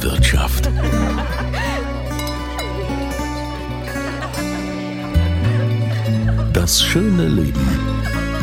Weinwirtschaft. 0.00 0.70
Das 6.54 6.82
schöne 6.82 7.28
Leben 7.28 7.68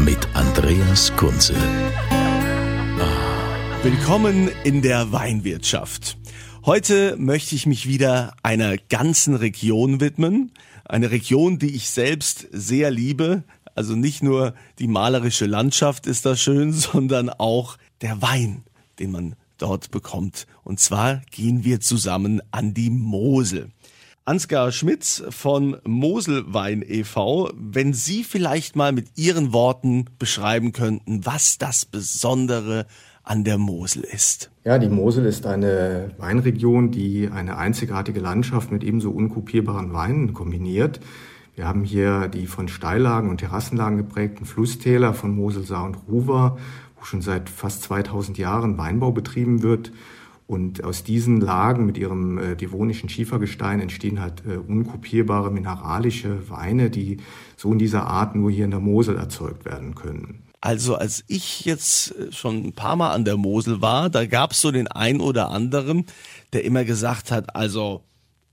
mit 0.05 0.19
Andreas 0.35 1.15
Kunze. 1.15 1.55
Willkommen 3.81 4.51
in 4.65 4.83
der 4.83 5.11
Weinwirtschaft. 5.11 6.19
Heute 6.63 7.15
möchte 7.17 7.55
ich 7.55 7.65
mich 7.65 7.87
wieder 7.87 8.35
einer 8.43 8.77
ganzen 8.77 9.33
Region 9.33 9.99
widmen. 9.99 10.51
Eine 10.85 11.09
Region, 11.09 11.57
die 11.57 11.75
ich 11.75 11.89
selbst 11.89 12.47
sehr 12.51 12.91
liebe. 12.91 13.43
Also 13.73 13.95
nicht 13.95 14.21
nur 14.21 14.53
die 14.77 14.87
malerische 14.87 15.47
Landschaft 15.47 16.05
ist 16.05 16.23
da 16.27 16.35
schön, 16.35 16.71
sondern 16.73 17.31
auch 17.31 17.77
der 18.01 18.21
Wein, 18.21 18.63
den 18.99 19.09
man 19.09 19.35
dort 19.57 19.91
bekommt. 19.91 20.47
Und 20.63 20.79
zwar 20.79 21.21
gehen 21.31 21.63
wir 21.63 21.79
zusammen 21.79 22.41
an 22.51 22.73
die 22.73 22.89
Mosel. 22.89 23.69
Ansgar 24.25 24.73
Schmitz 24.73 25.23
von 25.29 25.77
Moselwein 25.85 26.83
e.V., 26.85 27.49
wenn 27.55 27.93
Sie 27.93 28.25
vielleicht 28.25 28.75
mal 28.75 28.91
mit 28.91 29.17
Ihren 29.17 29.53
Worten 29.53 30.05
beschreiben 30.19 30.73
könnten, 30.73 31.25
was 31.25 31.57
das 31.57 31.85
Besondere 31.85 32.87
an 33.23 33.43
der 33.43 33.57
Mosel 33.57 34.03
ist. 34.03 34.51
Ja, 34.65 34.79
die 34.79 34.89
Mosel 34.89 35.25
ist 35.25 35.45
eine 35.45 36.11
Weinregion, 36.17 36.91
die 36.91 37.29
eine 37.29 37.57
einzigartige 37.57 38.19
Landschaft 38.19 38.71
mit 38.71 38.83
ebenso 38.83 39.11
unkopierbaren 39.11 39.93
Weinen 39.93 40.33
kombiniert. 40.33 40.99
Wir 41.55 41.67
haben 41.67 41.83
hier 41.83 42.27
die 42.27 42.47
von 42.47 42.67
Steillagen 42.67 43.29
und 43.29 43.37
Terrassenlagen 43.37 43.97
geprägten 43.97 44.45
Flusstäler 44.45 45.13
von 45.13 45.35
Mosel, 45.35 45.63
Saar 45.63 45.85
und 45.85 45.97
Ruwer, 46.07 46.57
wo 46.99 47.05
schon 47.05 47.21
seit 47.21 47.49
fast 47.49 47.83
2000 47.83 48.37
Jahren 48.37 48.77
Weinbau 48.77 49.11
betrieben 49.11 49.61
wird. 49.63 49.91
Und 50.47 50.83
aus 50.85 51.03
diesen 51.03 51.41
Lagen 51.41 51.85
mit 51.85 51.97
ihrem 51.97 52.37
äh, 52.37 52.55
devonischen 52.55 53.09
Schiefergestein 53.09 53.81
entstehen 53.81 54.21
halt 54.21 54.43
äh, 54.47 54.55
unkopierbare 54.55 55.51
mineralische 55.51 56.49
Weine, 56.49 56.89
die 56.89 57.17
so 57.57 57.73
in 57.73 57.79
dieser 57.79 58.07
Art 58.07 58.33
nur 58.33 58.49
hier 58.49 58.63
in 58.63 58.71
der 58.71 58.79
Mosel 58.79 59.17
erzeugt 59.17 59.65
werden 59.65 59.93
können. 59.93 60.43
Also 60.61 60.95
als 60.95 61.23
ich 61.27 61.65
jetzt 61.65 62.15
äh, 62.15 62.31
schon 62.31 62.63
ein 62.63 62.73
paar 62.73 62.95
Mal 62.95 63.11
an 63.11 63.25
der 63.25 63.35
Mosel 63.35 63.81
war, 63.81 64.09
da 64.09 64.25
gab 64.25 64.51
es 64.51 64.61
so 64.61 64.71
den 64.71 64.87
ein 64.87 65.19
oder 65.19 65.49
anderen, 65.49 66.05
der 66.53 66.63
immer 66.63 66.85
gesagt 66.85 67.29
hat, 67.29 67.55
also 67.55 68.03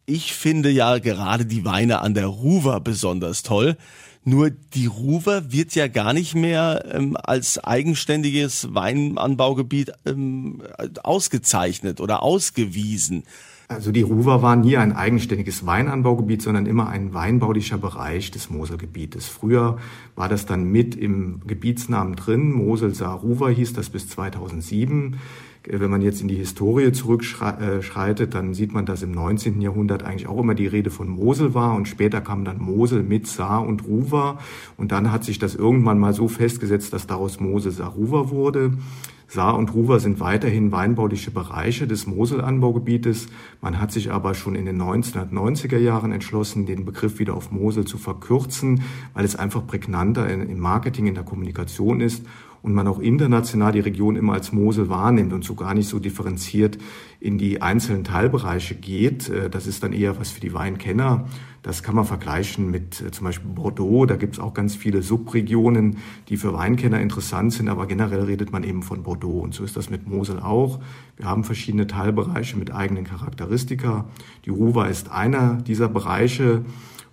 ich 0.06 0.34
finde 0.34 0.70
ja 0.70 0.98
gerade 0.98 1.46
die 1.46 1.64
Weine 1.64 2.00
an 2.00 2.14
der 2.14 2.26
Ruwer 2.26 2.80
besonders 2.80 3.42
toll. 3.42 3.76
Nur 4.24 4.50
die 4.50 4.86
Ruwer 4.86 5.52
wird 5.52 5.74
ja 5.74 5.86
gar 5.86 6.14
nicht 6.14 6.34
mehr 6.34 6.84
ähm, 6.92 7.16
als 7.22 7.62
eigenständiges 7.62 8.74
Weinanbaugebiet 8.74 9.92
ähm, 10.06 10.62
ausgezeichnet 11.02 12.00
oder 12.00 12.22
ausgewiesen. 12.22 13.24
Also 13.68 13.92
die 13.92 14.02
Ruwer 14.02 14.42
waren 14.42 14.60
nie 14.60 14.76
ein 14.76 14.92
eigenständiges 14.92 15.66
Weinanbaugebiet, 15.66 16.42
sondern 16.42 16.66
immer 16.66 16.88
ein 16.88 17.12
weinbaulicher 17.12 17.78
Bereich 17.78 18.30
des 18.30 18.50
Moselgebietes. 18.50 19.26
Früher 19.26 19.78
war 20.16 20.28
das 20.28 20.46
dann 20.46 20.64
mit 20.64 20.94
im 20.94 21.40
Gebietsnamen 21.46 22.14
drin. 22.16 22.52
Mosel 22.52 22.94
Saar 22.94 23.20
Ruwer 23.20 23.50
hieß 23.50 23.72
das 23.72 23.90
bis 23.90 24.08
2007. 24.08 25.18
Wenn 25.66 25.90
man 25.90 26.02
jetzt 26.02 26.20
in 26.20 26.28
die 26.28 26.34
Historie 26.34 26.92
zurückschreitet, 26.92 28.34
dann 28.34 28.52
sieht 28.52 28.74
man, 28.74 28.84
dass 28.84 29.02
im 29.02 29.12
19. 29.12 29.62
Jahrhundert 29.62 30.02
eigentlich 30.02 30.26
auch 30.26 30.38
immer 30.38 30.54
die 30.54 30.66
Rede 30.66 30.90
von 30.90 31.08
Mosel 31.08 31.54
war 31.54 31.74
und 31.74 31.88
später 31.88 32.20
kam 32.20 32.44
dann 32.44 32.58
Mosel 32.58 33.02
mit 33.02 33.26
Saar 33.26 33.66
und 33.66 33.86
Ruwer 33.86 34.38
und 34.76 34.92
dann 34.92 35.10
hat 35.10 35.24
sich 35.24 35.38
das 35.38 35.54
irgendwann 35.54 35.98
mal 35.98 36.12
so 36.12 36.28
festgesetzt, 36.28 36.92
dass 36.92 37.06
daraus 37.06 37.40
Mosel 37.40 37.72
Saar 37.72 37.92
Ruwer 37.92 38.30
wurde. 38.30 38.72
Saar 39.26 39.56
und 39.56 39.72
Ruwer 39.72 40.00
sind 40.00 40.20
weiterhin 40.20 40.70
weinbauliche 40.70 41.30
Bereiche 41.30 41.86
des 41.86 42.06
Moselanbaugebietes. 42.06 43.28
Man 43.62 43.80
hat 43.80 43.90
sich 43.90 44.12
aber 44.12 44.34
schon 44.34 44.56
in 44.56 44.66
den 44.66 44.80
1990er 44.80 45.78
Jahren 45.78 46.12
entschlossen, 46.12 46.66
den 46.66 46.84
Begriff 46.84 47.18
wieder 47.18 47.34
auf 47.34 47.50
Mosel 47.50 47.86
zu 47.86 47.96
verkürzen, 47.96 48.82
weil 49.14 49.24
es 49.24 49.34
einfach 49.34 49.66
prägnanter 49.66 50.28
im 50.28 50.60
Marketing, 50.60 51.06
in 51.06 51.14
der 51.14 51.24
Kommunikation 51.24 52.02
ist 52.02 52.22
und 52.64 52.72
man 52.72 52.88
auch 52.88 52.98
international 52.98 53.72
die 53.72 53.80
Region 53.80 54.16
immer 54.16 54.32
als 54.32 54.50
Mosel 54.50 54.88
wahrnimmt 54.88 55.34
und 55.34 55.44
so 55.44 55.54
gar 55.54 55.74
nicht 55.74 55.86
so 55.86 55.98
differenziert 55.98 56.78
in 57.20 57.36
die 57.36 57.60
einzelnen 57.60 58.04
Teilbereiche 58.04 58.74
geht. 58.74 59.28
Äh, 59.28 59.50
das 59.50 59.66
ist 59.66 59.82
dann 59.82 59.92
eher 59.92 60.18
was 60.18 60.30
für 60.30 60.40
die 60.40 60.54
Weinkenner. 60.54 61.26
Das 61.60 61.82
kann 61.82 61.94
man 61.94 62.06
vergleichen 62.06 62.70
mit 62.70 63.02
äh, 63.02 63.10
zum 63.10 63.26
Beispiel 63.26 63.50
Bordeaux. 63.50 64.06
Da 64.06 64.16
gibt 64.16 64.36
es 64.36 64.40
auch 64.40 64.54
ganz 64.54 64.74
viele 64.76 65.02
Subregionen, 65.02 65.98
die 66.30 66.38
für 66.38 66.54
Weinkenner 66.54 67.02
interessant 67.02 67.52
sind, 67.52 67.68
aber 67.68 67.86
generell 67.86 68.22
redet 68.22 68.50
man 68.50 68.64
eben 68.64 68.82
von 68.82 69.02
Bordeaux. 69.02 69.40
Und 69.40 69.52
so 69.52 69.62
ist 69.62 69.76
das 69.76 69.90
mit 69.90 70.08
Mosel 70.08 70.40
auch. 70.40 70.80
Wir 71.16 71.26
haben 71.26 71.44
verschiedene 71.44 71.86
Teilbereiche 71.86 72.56
mit 72.56 72.74
eigenen 72.74 73.04
Charakteristika. 73.04 74.06
Die 74.46 74.50
Ruwer 74.50 74.88
ist 74.88 75.10
einer 75.10 75.60
dieser 75.60 75.90
Bereiche 75.90 76.64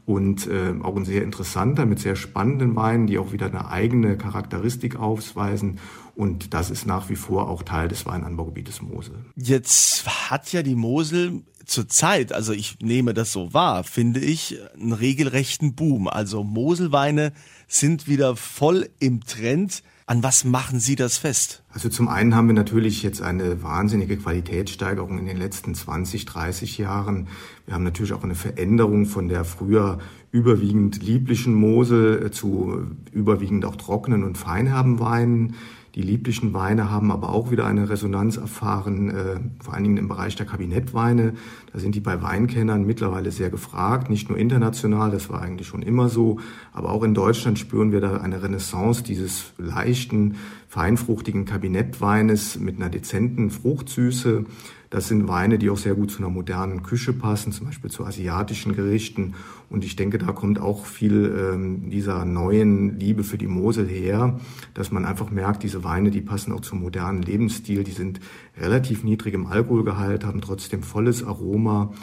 und 0.06 0.48
äh, 0.48 0.74
auch 0.82 0.96
ein 0.96 1.06
sehr 1.06 1.24
interessanter 1.24 1.86
mit 1.86 2.00
sehr 2.00 2.16
spannenden 2.16 2.76
Weinen, 2.76 3.08
die 3.08 3.18
auch 3.18 3.32
wieder 3.32 3.46
eine 3.48 3.70
eigene 3.70 4.18
Charakteristik 4.18 4.96
aufweisen. 4.96 5.80
Und 6.16 6.54
das 6.54 6.70
ist 6.70 6.86
nach 6.86 7.10
wie 7.10 7.16
vor 7.16 7.50
auch 7.50 7.64
Teil 7.64 7.88
des 7.88 8.06
Weinanbaugebietes 8.06 8.82
Mosel. 8.82 9.26
Jetzt 9.36 10.30
hat 10.30 10.52
ja 10.52 10.64
die 10.64 10.76
Mosel 10.76 11.44
zur 11.66 11.88
Zeit, 11.88 12.34
also 12.34 12.52
ich 12.54 12.80
nehme 12.82 13.14
das 13.14 13.32
so 13.32 13.54
wahr, 13.54 13.84
finde 13.84 14.20
ich, 14.20 14.58
einen 14.74 14.94
regelrechten 14.94 15.74
Boom. 15.74 16.08
Also 16.08 16.44
Moselweine 16.44 17.32
sind 17.68 18.08
wieder 18.08 18.36
voll 18.36 18.90
im 19.00 19.22
Trend. 19.22 19.84
An 20.06 20.24
was 20.24 20.44
machen 20.44 20.80
Sie 20.80 20.96
das 20.96 21.18
fest? 21.18 21.64
Also 21.70 21.90
zum 21.90 22.08
einen 22.08 22.36
haben 22.36 22.48
wir 22.48 22.54
natürlich 22.54 23.04
jetzt 23.04 23.22
eine 23.22 23.62
wahnsinnige 23.64 24.18
Qualitätssteigerung 24.18 25.20
in 25.20 25.26
den 25.26 25.38
letzten 25.38 25.76
20, 25.76 26.26
30 26.26 26.78
Jahren. 26.78 27.28
Wir 27.66 27.76
haben 27.76 27.84
natürlich 27.84 28.14
auch 28.14 28.24
eine 28.24 28.36
Veränderung 28.36 29.06
von 29.06 29.30
der 29.30 29.46
früher 29.46 30.00
überwiegend 30.32 31.04
lieblichen 31.04 31.54
Mosel 31.54 32.32
zu 32.32 32.88
überwiegend 33.12 33.66
auch 33.66 33.76
trockenen 33.76 34.24
und 34.24 34.38
feinherben 34.38 35.00
Weinen. 35.00 35.56
Die 35.96 36.02
lieblichen 36.02 36.54
Weine 36.54 36.90
haben 36.90 37.12
aber 37.12 37.30
auch 37.30 37.52
wieder 37.52 37.66
eine 37.66 37.90
Resonanz 37.90 38.38
erfahren, 38.38 39.10
äh, 39.10 39.40
vor 39.62 39.74
allen 39.74 39.84
Dingen 39.84 39.98
im 39.98 40.08
Bereich 40.08 40.38
der 40.38 40.46
Kabinettweine. 40.46 41.34
Da 41.74 41.80
sind 41.80 41.96
die 41.96 42.00
bei 42.00 42.22
Weinkennern 42.22 42.86
mittlerweile 42.86 43.32
sehr 43.32 43.50
gefragt, 43.50 44.10
nicht 44.10 44.30
nur 44.30 44.38
international, 44.38 45.12
das 45.12 45.30
war 45.30 45.42
eigentlich 45.42 45.68
schon 45.68 45.82
immer 45.82 46.08
so, 46.08 46.40
aber 46.72 46.92
auch 46.92 47.04
in 47.04 47.14
Deutschland 47.14 47.60
spüren 47.60 47.92
wir 47.92 48.00
da 48.00 48.18
eine 48.18 48.42
Renaissance 48.42 49.04
dieses 49.04 49.54
leichten, 49.58 50.36
feinfruchtigen 50.70 51.44
Kabinettweines 51.44 52.58
mit 52.58 52.78
einer 52.78 52.90
dezenten 52.90 53.52
Fruchtsüße. 53.52 54.46
Das 54.92 55.08
sind 55.08 55.30
Weine, 55.30 55.58
die 55.58 55.70
auch 55.70 55.78
sehr 55.78 55.96
gut 55.96 56.12
zu 56.12 56.18
einer 56.18 56.30
modernen 56.30 56.84
Küche 56.84 57.14
passen, 57.14 57.54
zum 57.54 57.66
Beispiel 57.66 57.90
zu 57.90 58.06
asiatischen 58.06 58.76
Gerichten. 58.76 59.36
Und 59.70 59.86
ich 59.86 59.96
denke, 59.96 60.18
da 60.18 60.34
kommt 60.34 60.60
auch 60.60 60.86
viel 60.86 61.34
ähm, 61.54 61.90
dieser 61.90 62.26
neuen 62.26 63.00
Liebe 63.00 63.24
für 63.24 63.38
die 63.38 63.48
Mosel 63.48 63.88
her, 63.88 64.38
dass 64.74 64.92
man 64.92 65.06
einfach 65.06 65.32
merkt, 65.32 65.64
diese 65.64 65.86
Weine, 65.86 66.12
die 66.12 66.20
passen 66.20 66.52
auch 66.52 66.60
zum 66.60 66.82
modernen 66.82 67.22
Lebensstil. 67.22 67.86
Die 67.86 67.92
sind 67.92 68.20
relativ 68.60 69.06
niedrig 69.06 69.34
im 69.34 69.48
Alkoholgehalt, 69.48 70.26
haben 70.26 70.42
trotzdem 70.42 70.84
volles 70.84 71.24
Aroma. 71.24 71.94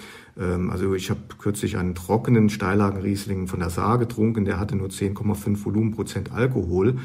Ähm, 0.41 0.71
also 0.71 0.95
ich 0.95 1.11
habe 1.11 1.21
kürzlich 1.39 1.77
einen 1.77 1.95
trockenen 1.95 2.49
Steillagenriesling 2.49 3.49
von 3.49 3.61
der 3.61 3.69
Saar 3.69 3.99
getrunken, 3.99 4.47
der 4.47 4.59
hatte 4.59 4.77
nur 4.77 4.89
10,5 4.89 5.63
Volumenprozent 5.63 6.33
Alkohol. 6.33 6.97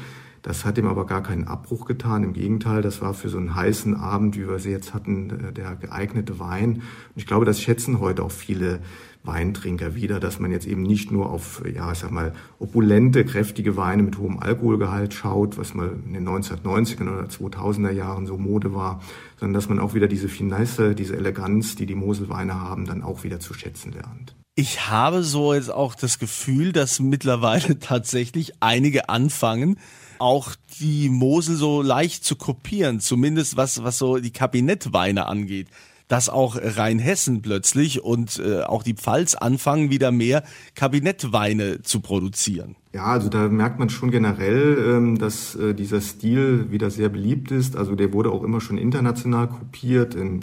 Das 0.44 0.66
hat 0.66 0.76
ihm 0.76 0.86
aber 0.86 1.06
gar 1.06 1.22
keinen 1.22 1.48
Abbruch 1.48 1.86
getan. 1.86 2.22
Im 2.22 2.34
Gegenteil, 2.34 2.82
das 2.82 3.00
war 3.00 3.14
für 3.14 3.30
so 3.30 3.38
einen 3.38 3.54
heißen 3.54 3.96
Abend, 3.96 4.36
wie 4.36 4.46
wir 4.46 4.58
sie 4.58 4.70
jetzt 4.70 4.92
hatten, 4.92 5.30
äh, 5.30 5.52
der 5.52 5.74
geeignete 5.74 6.38
Wein. 6.38 6.74
Und 6.74 6.82
ich 7.16 7.26
glaube, 7.26 7.46
das 7.46 7.62
schätzen 7.62 7.98
heute 7.98 8.22
auch 8.22 8.30
viele 8.30 8.80
Weintrinker 9.22 9.94
wieder, 9.94 10.20
dass 10.20 10.40
man 10.40 10.52
jetzt 10.52 10.66
eben 10.66 10.82
nicht 10.82 11.10
nur 11.10 11.30
auf, 11.30 11.62
ja, 11.74 11.90
ich 11.90 11.98
sag 11.98 12.10
mal, 12.10 12.34
opulente, 12.58 13.24
kräftige 13.24 13.78
Weine 13.78 14.02
mit 14.02 14.18
hohem 14.18 14.38
Alkoholgehalt 14.38 15.14
schaut, 15.14 15.56
was 15.56 15.72
mal 15.72 15.92
in 16.04 16.12
den 16.12 16.28
1990er 16.28 17.02
oder 17.10 17.24
2000er 17.24 17.90
Jahren 17.92 18.26
so 18.26 18.36
Mode 18.36 18.74
war, 18.74 19.00
sondern 19.40 19.54
dass 19.54 19.70
man 19.70 19.78
auch 19.78 19.94
wieder 19.94 20.08
diese 20.08 20.28
Finesse, 20.28 20.94
diese 20.94 21.16
Eleganz, 21.16 21.74
die 21.74 21.86
die 21.86 21.94
Moselweine 21.94 22.60
haben, 22.60 22.84
dann 22.84 23.02
auch 23.02 23.24
wieder 23.24 23.40
zu 23.40 23.54
schätzen 23.54 23.92
lernt. 23.92 24.36
Ich 24.56 24.90
habe 24.90 25.22
so 25.22 25.54
jetzt 25.54 25.72
auch 25.72 25.94
das 25.94 26.18
Gefühl, 26.18 26.72
dass 26.72 27.00
mittlerweile 27.00 27.78
tatsächlich 27.80 28.52
einige 28.60 29.08
anfangen, 29.08 29.78
auch 30.18 30.52
die 30.80 31.08
Mosel 31.08 31.56
so 31.56 31.82
leicht 31.82 32.24
zu 32.24 32.36
kopieren, 32.36 33.00
zumindest 33.00 33.56
was, 33.56 33.82
was 33.82 33.98
so 33.98 34.18
die 34.18 34.32
Kabinettweine 34.32 35.26
angeht 35.26 35.68
dass 36.08 36.28
auch 36.28 36.56
Rheinhessen 36.60 37.40
plötzlich 37.42 38.04
und 38.04 38.38
äh, 38.38 38.62
auch 38.62 38.82
die 38.82 38.94
Pfalz 38.94 39.34
anfangen, 39.34 39.90
wieder 39.90 40.12
mehr 40.12 40.44
Kabinettweine 40.74 41.82
zu 41.82 42.00
produzieren. 42.00 42.76
Ja, 42.92 43.06
also 43.06 43.28
da 43.28 43.48
merkt 43.48 43.78
man 43.78 43.88
schon 43.88 44.10
generell, 44.10 44.78
ähm, 44.86 45.18
dass 45.18 45.54
äh, 45.56 45.74
dieser 45.74 46.00
Stil 46.00 46.70
wieder 46.70 46.90
sehr 46.90 47.08
beliebt 47.08 47.50
ist. 47.50 47.76
Also 47.76 47.94
der 47.94 48.12
wurde 48.12 48.30
auch 48.30 48.44
immer 48.44 48.60
schon 48.60 48.78
international 48.78 49.48
kopiert. 49.48 50.14
In 50.14 50.40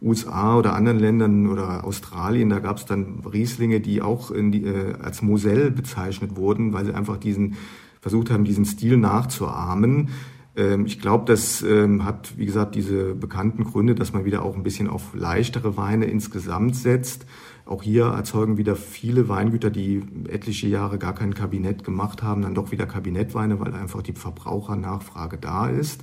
USA 0.00 0.56
oder 0.56 0.74
anderen 0.74 0.98
Ländern 0.98 1.46
oder 1.46 1.84
Australien, 1.84 2.50
da 2.50 2.58
gab 2.58 2.78
es 2.78 2.86
dann 2.86 3.20
Rieslinge, 3.20 3.80
die 3.80 4.02
auch 4.02 4.32
die, 4.34 4.64
äh, 4.64 4.94
als 5.00 5.22
Moselle 5.22 5.70
bezeichnet 5.70 6.34
wurden, 6.34 6.72
weil 6.72 6.86
sie 6.86 6.94
einfach 6.94 7.18
diesen 7.18 7.56
versucht 8.02 8.30
haben, 8.30 8.44
diesen 8.44 8.66
Stil 8.66 8.98
nachzuahmen. 8.98 10.10
Ähm, 10.56 10.84
ich 10.84 11.00
glaube, 11.00 11.24
das 11.24 11.62
ähm, 11.62 12.04
hat, 12.04 12.36
wie 12.36 12.44
gesagt, 12.44 12.74
diese 12.74 13.14
bekannten 13.14 13.64
Gründe, 13.64 13.94
dass 13.94 14.12
man 14.12 14.24
wieder 14.26 14.42
auch 14.42 14.56
ein 14.56 14.64
bisschen 14.64 14.88
auf 14.88 15.14
leichtere 15.14 15.76
Weine 15.76 16.06
insgesamt 16.06 16.76
setzt. 16.76 17.24
Auch 17.64 17.82
hier 17.82 18.06
erzeugen 18.06 18.58
wieder 18.58 18.74
viele 18.74 19.28
Weingüter, 19.28 19.70
die 19.70 20.02
etliche 20.28 20.66
Jahre 20.66 20.98
gar 20.98 21.14
kein 21.14 21.32
Kabinett 21.32 21.84
gemacht 21.84 22.22
haben, 22.24 22.42
dann 22.42 22.56
doch 22.56 22.72
wieder 22.72 22.86
Kabinettweine, 22.86 23.60
weil 23.60 23.72
einfach 23.72 24.02
die 24.02 24.14
Verbrauchernachfrage 24.14 25.38
da 25.38 25.68
ist. 25.68 26.02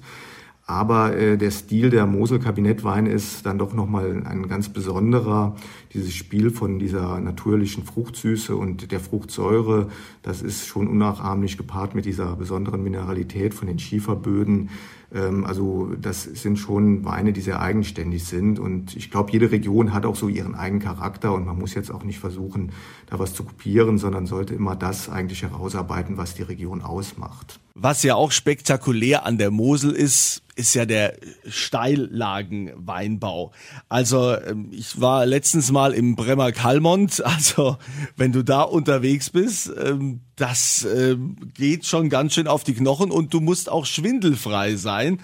Aber 0.70 1.18
äh, 1.18 1.36
der 1.36 1.50
Stil 1.50 1.90
der 1.90 2.06
Mosel-Kabinettweine 2.06 3.10
ist 3.10 3.44
dann 3.48 3.58
doch 3.58 3.74
nochmal 3.74 4.22
ein 4.24 4.48
ganz 4.48 4.70
besonderer. 4.70 5.56
Dieses 5.96 6.14
Spiel 6.14 6.52
von 6.52 6.78
dieser 6.78 7.20
natürlichen 7.20 7.86
Fruchtsüße 7.86 8.56
und 8.56 8.92
der 8.92 9.00
Fruchtsäure, 9.00 9.88
das 10.22 10.44
ist 10.44 10.68
schon 10.68 10.88
unnachahmlich 10.88 11.58
gepaart 11.58 11.96
mit 11.96 12.06
dieser 12.06 12.36
besonderen 12.36 12.84
Mineralität 12.84 13.56
von 13.56 13.68
den 13.68 13.80
Schieferböden. 13.80 14.70
Ähm, 15.12 15.44
also 15.44 15.92
das 16.00 16.24
sind 16.24 16.58
schon 16.60 17.04
Weine, 17.04 17.34
die 17.34 17.42
sehr 17.42 17.62
eigenständig 17.62 18.26
sind. 18.26 18.60
Und 18.60 18.96
ich 18.96 19.10
glaube, 19.10 19.32
jede 19.32 19.52
Region 19.52 19.92
hat 19.92 20.06
auch 20.06 20.16
so 20.16 20.28
ihren 20.28 20.54
eigenen 20.54 20.84
Charakter 20.84 21.34
und 21.34 21.48
man 21.48 21.58
muss 21.58 21.74
jetzt 21.74 21.90
auch 21.90 22.04
nicht 22.04 22.20
versuchen, 22.20 22.74
da 23.08 23.18
was 23.18 23.34
zu 23.34 23.44
kopieren, 23.44 23.98
sondern 23.98 24.28
sollte 24.28 24.54
immer 24.54 24.76
das 24.76 25.10
eigentlich 25.10 25.42
herausarbeiten, 25.42 26.18
was 26.18 26.36
die 26.36 26.44
Region 26.44 26.84
ausmacht. 26.84 27.60
Was 27.74 28.04
ja 28.04 28.16
auch 28.16 28.32
spektakulär 28.32 29.26
an 29.26 29.38
der 29.38 29.52
Mosel 29.52 29.92
ist, 29.92 30.44
ist 30.60 30.74
ja 30.74 30.86
der 30.86 31.16
Steillagenweinbau. 31.48 33.54
Also 33.88 34.36
ähm, 34.36 34.68
ich 34.72 35.00
war 35.00 35.26
letztens 35.26 35.72
mal 35.72 35.94
im 35.94 36.18
Bremer 36.18 36.52
Kalmont, 36.52 37.24
also 37.26 37.78
wenn 38.18 38.34
du 38.34 38.44
da 38.44 38.64
unterwegs 38.64 39.30
bist, 39.30 39.72
ähm, 39.82 40.20
das 40.36 40.86
ähm, 40.86 41.38
geht 41.54 41.86
schon 41.86 42.10
ganz 42.10 42.34
schön 42.34 42.48
auf 42.48 42.66
die 42.66 42.74
Knochen 42.74 43.10
und 43.10 43.34
du 43.34 43.40
musst 43.40 43.70
auch 43.70 43.86
schwindelfrei 43.86 44.76
sein. 44.76 45.22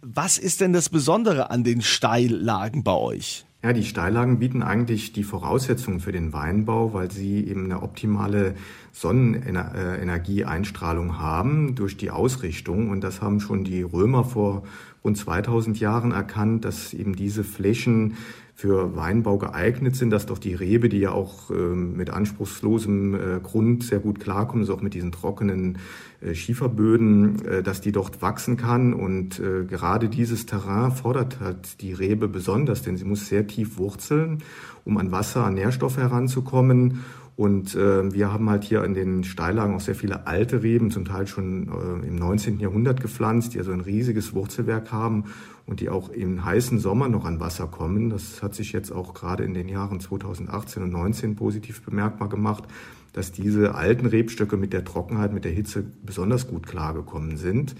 Was 0.00 0.38
ist 0.38 0.62
denn 0.62 0.72
das 0.72 0.88
Besondere 0.88 1.50
an 1.50 1.64
den 1.64 1.82
Steillagen 1.82 2.82
bei 2.82 2.94
euch? 2.94 3.44
Ja, 3.60 3.72
die 3.72 3.82
Steillagen 3.82 4.38
bieten 4.38 4.62
eigentlich 4.62 5.12
die 5.12 5.24
Voraussetzungen 5.24 5.98
für 5.98 6.12
den 6.12 6.32
Weinbau, 6.32 6.94
weil 6.94 7.10
sie 7.10 7.44
eben 7.44 7.64
eine 7.64 7.82
optimale 7.82 8.54
Sonnenenergieeinstrahlung 8.92 11.18
haben 11.18 11.74
durch 11.74 11.96
die 11.96 12.12
Ausrichtung. 12.12 12.88
Und 12.88 13.02
das 13.02 13.20
haben 13.20 13.40
schon 13.40 13.64
die 13.64 13.82
Römer 13.82 14.22
vor 14.22 14.62
rund 15.02 15.18
2000 15.18 15.80
Jahren 15.80 16.12
erkannt, 16.12 16.64
dass 16.64 16.94
eben 16.94 17.16
diese 17.16 17.42
Flächen 17.42 18.16
für 18.58 18.96
Weinbau 18.96 19.38
geeignet 19.38 19.94
sind, 19.94 20.10
dass 20.10 20.26
doch 20.26 20.38
die 20.38 20.52
Rebe, 20.52 20.88
die 20.88 20.98
ja 20.98 21.12
auch 21.12 21.48
ähm, 21.52 21.96
mit 21.96 22.10
anspruchslosem 22.10 23.14
äh, 23.14 23.18
Grund 23.40 23.84
sehr 23.84 24.00
gut 24.00 24.18
klarkommt, 24.18 24.62
also 24.62 24.74
auch 24.74 24.80
mit 24.80 24.94
diesen 24.94 25.12
trockenen 25.12 25.78
äh, 26.20 26.34
Schieferböden, 26.34 27.46
äh, 27.46 27.62
dass 27.62 27.82
die 27.82 27.92
dort 27.92 28.20
wachsen 28.20 28.56
kann. 28.56 28.94
Und 28.94 29.38
äh, 29.38 29.64
gerade 29.64 30.08
dieses 30.08 30.44
Terrain 30.46 30.90
fordert 30.90 31.38
halt 31.38 31.80
die 31.82 31.92
Rebe 31.92 32.26
besonders, 32.26 32.82
denn 32.82 32.96
sie 32.96 33.04
muss 33.04 33.28
sehr 33.28 33.46
tief 33.46 33.78
wurzeln, 33.78 34.42
um 34.84 34.98
an 34.98 35.12
Wasser, 35.12 35.44
an 35.44 35.54
Nährstoffe 35.54 35.98
heranzukommen. 35.98 37.04
Und 37.36 37.76
äh, 37.76 38.12
wir 38.12 38.32
haben 38.32 38.50
halt 38.50 38.64
hier 38.64 38.82
in 38.82 38.94
den 38.94 39.22
Steillagen 39.22 39.76
auch 39.76 39.80
sehr 39.80 39.94
viele 39.94 40.26
alte 40.26 40.64
Reben, 40.64 40.90
zum 40.90 41.04
Teil 41.04 41.28
schon 41.28 41.68
äh, 41.68 42.08
im 42.08 42.16
19. 42.16 42.58
Jahrhundert 42.58 43.00
gepflanzt, 43.00 43.54
die 43.54 43.60
also 43.60 43.70
ein 43.70 43.82
riesiges 43.82 44.34
Wurzelwerk 44.34 44.90
haben 44.90 45.26
und 45.68 45.80
die 45.80 45.90
auch 45.90 46.08
im 46.08 46.44
heißen 46.44 46.78
Sommer 46.78 47.08
noch 47.08 47.26
an 47.26 47.40
Wasser 47.40 47.66
kommen. 47.66 48.08
Das 48.08 48.42
hat 48.42 48.54
sich 48.54 48.72
jetzt 48.72 48.90
auch 48.90 49.12
gerade 49.12 49.44
in 49.44 49.52
den 49.52 49.68
Jahren 49.68 50.00
2018 50.00 50.82
und 50.82 50.90
2019 50.90 51.36
positiv 51.36 51.82
bemerkbar 51.82 52.30
gemacht, 52.30 52.64
dass 53.12 53.32
diese 53.32 53.74
alten 53.74 54.06
Rebstöcke 54.06 54.56
mit 54.56 54.72
der 54.72 54.84
Trockenheit, 54.84 55.32
mit 55.32 55.44
der 55.44 55.52
Hitze 55.52 55.84
besonders 56.02 56.48
gut 56.48 56.66
klargekommen 56.66 57.36
sind. 57.36 57.74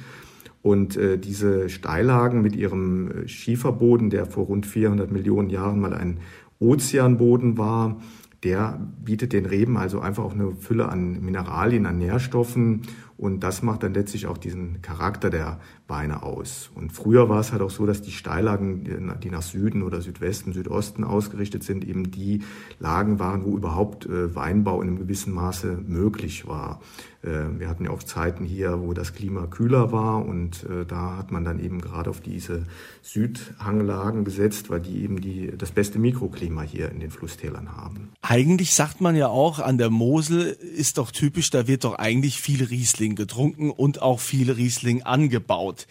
Und 0.60 0.96
äh, 0.96 1.18
diese 1.18 1.70
Steillagen 1.70 2.42
mit 2.42 2.54
ihrem 2.56 3.10
äh, 3.10 3.28
Schieferboden, 3.28 4.10
der 4.10 4.26
vor 4.26 4.46
rund 4.46 4.66
400 4.66 5.10
Millionen 5.10 5.48
Jahren 5.48 5.80
mal 5.80 5.94
ein 5.94 6.18
Ozeanboden 6.58 7.56
war, 7.56 8.00
der 8.42 8.80
bietet 9.02 9.32
den 9.32 9.46
Reben 9.46 9.76
also 9.76 10.00
einfach 10.00 10.24
auch 10.24 10.34
eine 10.34 10.52
Fülle 10.56 10.88
an 10.88 11.20
Mineralien, 11.24 11.86
an 11.86 11.98
Nährstoffen 11.98 12.82
und 13.18 13.40
das 13.40 13.62
macht 13.62 13.82
dann 13.82 13.94
letztlich 13.94 14.28
auch 14.28 14.38
diesen 14.38 14.80
Charakter 14.80 15.28
der 15.28 15.58
Weine 15.88 16.22
aus. 16.22 16.70
Und 16.74 16.92
früher 16.92 17.28
war 17.28 17.40
es 17.40 17.50
halt 17.50 17.62
auch 17.62 17.70
so, 17.70 17.84
dass 17.84 18.00
die 18.00 18.12
Steillagen, 18.12 18.84
die 19.20 19.30
nach 19.30 19.42
Süden 19.42 19.82
oder 19.82 20.00
Südwesten, 20.00 20.52
Südosten 20.52 21.02
ausgerichtet 21.02 21.64
sind, 21.64 21.84
eben 21.84 22.12
die 22.12 22.42
Lagen 22.78 23.18
waren, 23.18 23.44
wo 23.44 23.56
überhaupt 23.56 24.06
äh, 24.06 24.34
Weinbau 24.36 24.80
in 24.80 24.88
einem 24.88 24.98
gewissen 24.98 25.34
Maße 25.34 25.78
möglich 25.84 26.46
war. 26.46 26.80
Äh, 27.22 27.58
wir 27.58 27.68
hatten 27.68 27.84
ja 27.84 27.90
auch 27.90 28.02
Zeiten 28.02 28.44
hier, 28.44 28.80
wo 28.80 28.92
das 28.92 29.12
Klima 29.12 29.46
kühler 29.46 29.90
war 29.90 30.24
und 30.24 30.64
äh, 30.64 30.86
da 30.86 31.16
hat 31.16 31.32
man 31.32 31.44
dann 31.44 31.58
eben 31.58 31.80
gerade 31.80 32.10
auf 32.10 32.20
diese 32.20 32.66
Südhanglagen 33.02 34.24
gesetzt, 34.24 34.70
weil 34.70 34.80
die 34.80 35.02
eben 35.02 35.20
die, 35.20 35.52
das 35.56 35.72
beste 35.72 35.98
Mikroklima 35.98 36.62
hier 36.62 36.90
in 36.90 37.00
den 37.00 37.10
Flusstälern 37.10 37.76
haben. 37.76 38.10
Eigentlich 38.22 38.74
sagt 38.74 39.00
man 39.00 39.16
ja 39.16 39.28
auch, 39.28 39.58
an 39.58 39.78
der 39.78 39.90
Mosel 39.90 40.42
ist 40.76 40.98
doch 40.98 41.10
typisch, 41.10 41.50
da 41.50 41.66
wird 41.66 41.84
doch 41.84 41.94
eigentlich 41.94 42.40
viel 42.40 42.64
Riesling 42.64 43.07
getrunken 43.14 43.70
und 43.70 44.02
auch 44.02 44.20
viel 44.20 44.50
Riesling 44.50 45.02
angebaut. 45.02 45.86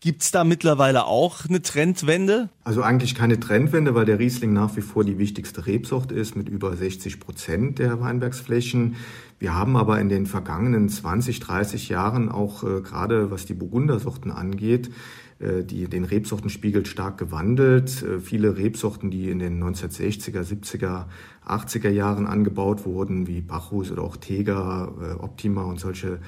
Gibt's 0.00 0.30
da 0.30 0.44
mittlerweile 0.44 1.06
auch 1.06 1.46
eine 1.48 1.62
Trendwende? 1.62 2.50
Also 2.64 2.82
eigentlich 2.82 3.14
keine 3.14 3.40
Trendwende, 3.40 3.94
weil 3.94 4.04
der 4.04 4.18
Riesling 4.18 4.52
nach 4.52 4.76
wie 4.76 4.82
vor 4.82 5.04
die 5.04 5.18
wichtigste 5.18 5.66
Rebsorte 5.66 6.14
ist 6.14 6.36
mit 6.36 6.48
über 6.48 6.76
60 6.76 7.18
Prozent 7.18 7.78
der 7.78 7.98
Weinbergsflächen. 8.00 8.96
Wir 9.38 9.54
haben 9.54 9.76
aber 9.76 9.98
in 9.98 10.08
den 10.10 10.26
vergangenen 10.26 10.88
20, 10.90 11.40
30 11.40 11.88
Jahren 11.88 12.28
auch 12.30 12.62
äh, 12.62 12.82
gerade 12.82 13.30
was 13.30 13.46
die 13.46 13.54
Burgundersorten 13.54 14.30
angeht, 14.30 14.90
äh, 15.38 15.64
die, 15.64 15.88
den 15.88 16.04
Rebsortenspiegel 16.04 16.84
stark 16.84 17.18
gewandelt. 17.18 18.02
Äh, 18.02 18.20
viele 18.20 18.56
Rebsorten, 18.56 19.10
die 19.10 19.30
in 19.30 19.38
den 19.38 19.62
1960er, 19.62 20.42
70er, 20.42 21.06
80er 21.46 21.90
Jahren 21.90 22.26
angebaut 22.26 22.84
wurden, 22.84 23.26
wie 23.26 23.40
Bacchus 23.40 23.90
oder 23.90 24.02
auch 24.02 24.16
Teger, 24.16 24.92
äh, 25.00 25.22
Optima 25.22 25.64
und 25.64 25.80
solche 25.80 26.20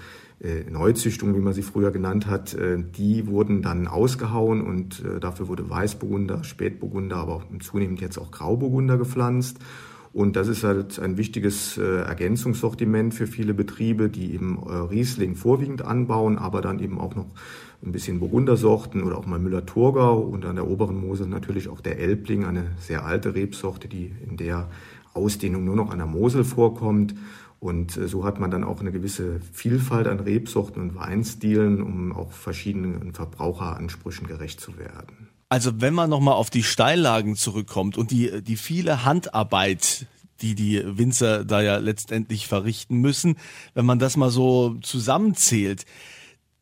Neuzüchtungen, 0.71 1.35
wie 1.35 1.41
man 1.41 1.53
sie 1.53 1.63
früher 1.63 1.91
genannt 1.91 2.27
hat, 2.27 2.55
äh, 2.55 2.79
die 2.79 3.27
wurden 3.27 3.63
dann 3.63 3.89
ausgehauen 3.89 4.61
und 4.63 5.05
äh, 5.05 5.19
dafür 5.19 5.49
wurde 5.49 5.69
Weißburgunder, 5.69 6.45
Spätburgunder, 6.45 7.17
aber 7.17 7.43
zunehmend 7.61 8.01
jetzt 8.01 8.19
auch 8.19 8.31
Grauburgunder 8.31 8.99
gepflanzt. 8.99 9.59
Und 10.13 10.37
das 10.37 10.49
ist 10.49 10.65
halt 10.65 10.99
ein 10.99 11.17
wichtiges 11.17 11.77
äh, 11.77 12.03
Ergänzungssortiment 12.03 13.15
für 13.15 13.27
viele 13.27 13.53
Betriebe, 13.53 14.09
die 14.09 14.33
eben 14.33 14.59
äh, 14.67 14.73
Riesling 14.73 15.35
vorwiegend 15.35 15.83
anbauen, 15.83 16.39
aber 16.39 16.61
dann 16.61 16.79
eben 16.79 16.99
auch 16.99 17.15
noch 17.15 17.27
ein 17.83 17.93
bisschen 17.93 18.19
Burgundersorten 18.19 19.03
oder 19.03 19.19
auch 19.19 19.27
mal 19.27 19.39
Müller-Thurgau 19.39 20.19
und 20.19 20.45
an 20.45 20.57
der 20.57 20.67
oberen 20.67 21.01
Mosel 21.01 21.27
natürlich 21.27 21.69
auch 21.69 21.81
der 21.81 21.99
Elbling, 21.99 22.45
eine 22.45 22.73
sehr 22.81 23.05
alte 23.05 23.35
Rebsorte, 23.35 23.87
die 23.87 24.13
in 24.29 24.37
der 24.37 24.69
Ausdehnung 25.15 25.65
nur 25.65 25.77
noch 25.77 25.91
an 25.91 25.99
der 25.99 26.07
Mosel 26.07 26.45
vorkommt. 26.45 27.15
Und 27.61 27.97
äh, 27.97 28.07
so 28.09 28.25
hat 28.25 28.39
man 28.39 28.51
dann 28.51 28.65
auch 28.65 28.81
eine 28.81 28.93
gewisse 28.93 29.41
Vielfalt 29.53 30.07
an 30.07 30.21
Rebsorten 30.21 30.81
und 30.83 30.95
Weinstilen, 30.95 31.83
um 31.83 32.13
auch 32.13 32.33
verschiedenen 32.33 33.13
Verbraucheransprüchen 33.13 34.27
gerecht 34.27 34.61
zu 34.61 34.79
werden. 34.79 35.29
Also 35.49 35.81
wenn 35.81 35.95
man 35.95 36.11
nochmal 36.11 36.35
auf 36.35 36.51
die 36.51 36.63
Steillagen 36.63 37.35
zurückkommt 37.35 37.97
und 37.97 38.11
die, 38.11 38.43
die 38.43 38.57
viele 38.57 39.05
Handarbeit, 39.05 40.07
die 40.41 40.55
die 40.55 40.83
Winzer 40.85 41.45
da 41.45 41.63
ja 41.63 41.79
letztendlich 41.79 42.47
verrichten 42.47 42.99
müssen, 42.99 43.37
wenn 43.75 43.87
man 43.87 43.99
das 43.99 44.17
mal 44.17 44.31
so 44.31 44.77
zusammenzählt, 44.83 45.85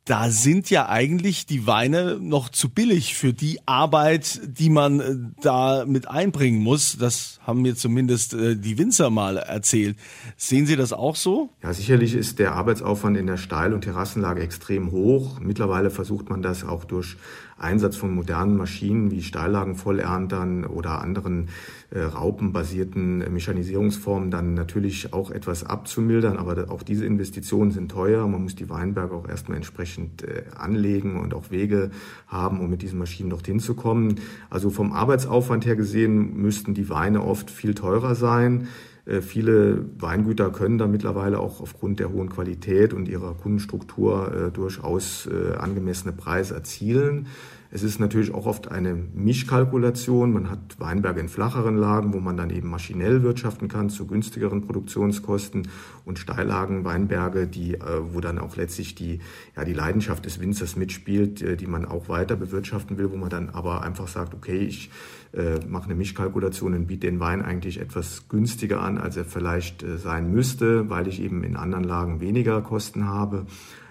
da 0.07 0.31
sind 0.31 0.71
ja 0.71 0.89
eigentlich 0.89 1.47
die 1.47 1.67
Weine 1.67 2.19
noch 2.21 2.49
zu 2.49 2.69
billig 2.69 3.17
für 3.17 3.33
die 3.33 3.59
Arbeit, 3.67 4.41
die 4.45 4.71
man 4.71 5.01
äh, 5.01 5.17
da 5.43 5.85
mit 5.85 6.09
einbringen 6.09 6.63
muss. 6.63 6.97
Das 6.97 7.41
haben 7.45 7.63
mir 7.63 7.75
zumindest 7.75 8.33
äh, 8.33 8.57
die 8.57 8.79
Winzer 8.79 9.11
mal 9.11 9.37
erzählt. 9.37 9.97
Sehen 10.37 10.67
Sie 10.67 10.77
das 10.77 10.93
auch 10.93 11.17
so? 11.17 11.51
Ja, 11.61 11.73
sicherlich 11.73 12.15
ist 12.15 12.39
der 12.39 12.53
Arbeitsaufwand 12.53 13.17
in 13.17 13.27
der 13.27 13.37
Steil- 13.37 13.75
und 13.75 13.83
Terrassenlage 13.83 14.43
extrem 14.43 14.93
hoch. 14.93 15.41
Mittlerweile 15.41 15.91
versucht 15.91 16.31
man 16.31 16.41
das 16.41 16.63
auch 16.65 16.85
durch 16.85 17.17
Einsatz 17.59 17.97
von 17.97 18.15
modernen 18.15 18.57
Maschinen 18.57 19.11
wie 19.11 19.23
Steillagenvollerntern 19.23 20.65
oder 20.65 21.01
anderen 21.01 21.49
äh, 21.91 22.01
raupenbasierten 22.01 23.33
Mechanisierungsformen 23.33 24.31
dann 24.31 24.55
natürlich 24.55 25.13
auch 25.13 25.31
etwas 25.31 25.65
abzumildern. 25.65 26.37
Aber 26.37 26.71
auch 26.71 26.83
diese 26.83 27.07
Investitionen 27.07 27.71
sind 27.71 27.91
teuer. 27.91 28.27
Man 28.27 28.43
muss 28.43 28.57
die 28.57 28.69
Weinberge 28.69 29.15
auch 29.15 29.29
erstmal 29.29 29.57
entsprechend 29.57 29.77
entsprechend 29.87 30.23
äh, 30.23 30.45
anlegen 30.57 31.21
und 31.21 31.35
auch 31.35 31.51
Wege 31.51 31.91
haben, 32.27 32.61
um 32.61 32.71
mit 32.71 32.83
diesen 32.83 32.99
Maschinen 32.99 33.31
dorthin 33.31 33.61
zu 33.61 33.75
kommen. 33.75 34.21
Also 34.51 34.71
vom 34.71 34.93
Arbeitsaufwand 34.93 35.67
her 35.67 35.77
gesehen 35.77 36.37
müssten 36.37 36.75
die 36.75 36.89
Weine 36.89 37.23
oft 37.23 37.51
viel 37.51 37.75
teurer 37.75 38.15
sein. 38.15 38.69
Äh, 39.07 39.21
viele 39.23 39.85
Weingüter 39.99 40.51
können 40.51 40.79
da 40.79 40.87
mittlerweile 40.87 41.39
auch 41.39 41.61
aufgrund 41.61 42.01
der 42.01 42.13
hohen 42.13 42.29
Qualität 42.29 42.93
und 42.93 43.09
ihrer 43.09 43.35
Kundenstruktur 43.35 44.49
äh, 44.49 44.51
durchaus 44.51 45.27
äh, 45.27 45.57
angemessene 45.57 46.13
Preise 46.13 46.55
erzielen. 46.55 47.29
Es 47.71 47.83
ist 47.83 47.99
natürlich 47.99 48.33
auch 48.33 48.47
oft 48.47 48.71
eine 48.71 48.95
Mischkalkulation. 48.95 50.33
Man 50.33 50.51
hat 50.51 50.79
Weinberge 50.79 51.21
in 51.21 51.29
flacheren 51.29 51.77
Lagen, 51.77 52.13
wo 52.13 52.21
man 52.21 52.37
dann 52.37 52.51
eben 52.51 52.69
maschinell 52.69 53.23
wirtschaften 53.23 53.69
kann 53.69 53.91
zu 53.91 54.07
günstigeren 54.07 54.63
Produktionskosten 54.63 55.69
und 56.05 56.19
Steillagen, 56.19 56.85
Weinberge, 56.85 57.47
die, 57.47 57.77
wo 58.13 58.21
dann 58.21 58.39
auch 58.39 58.57
letztlich 58.57 58.95
die, 58.95 59.21
ja, 59.57 59.65
die 59.65 59.73
Leidenschaft 59.73 60.25
des 60.25 60.41
Winzers 60.41 60.77
mitspielt, 60.77 61.61
die 61.61 61.67
man 61.67 61.85
auch 61.85 62.09
weiter 62.09 62.37
bewirtschaften 62.37 62.99
will, 62.99 63.11
wo 63.11 63.17
man 63.17 63.31
dann 63.31 63.51
aber 63.51 63.83
einfach 63.83 64.09
sagt, 64.09 64.35
okay, 64.35 64.59
ich 64.59 64.91
äh, 65.37 65.61
mache 65.67 65.85
eine 65.85 65.95
Mischkalkulation 65.95 66.75
und 66.75 66.87
biete 66.87 67.07
den 67.07 67.21
Wein 67.21 67.43
eigentlich 67.43 67.79
etwas 67.79 68.29
günstiger 68.29 68.81
an, 68.81 68.97
als 68.97 69.17
er 69.17 69.25
vielleicht 69.25 69.83
äh, 69.83 69.99
sein 69.99 70.33
müsste, 70.33 70.89
weil 70.89 71.09
ich 71.09 71.21
eben 71.21 71.45
in 71.45 71.57
anderen 71.57 71.85
Lagen 71.85 72.21
weniger 72.21 72.63
Kosten 72.63 73.07
habe. 73.07 73.47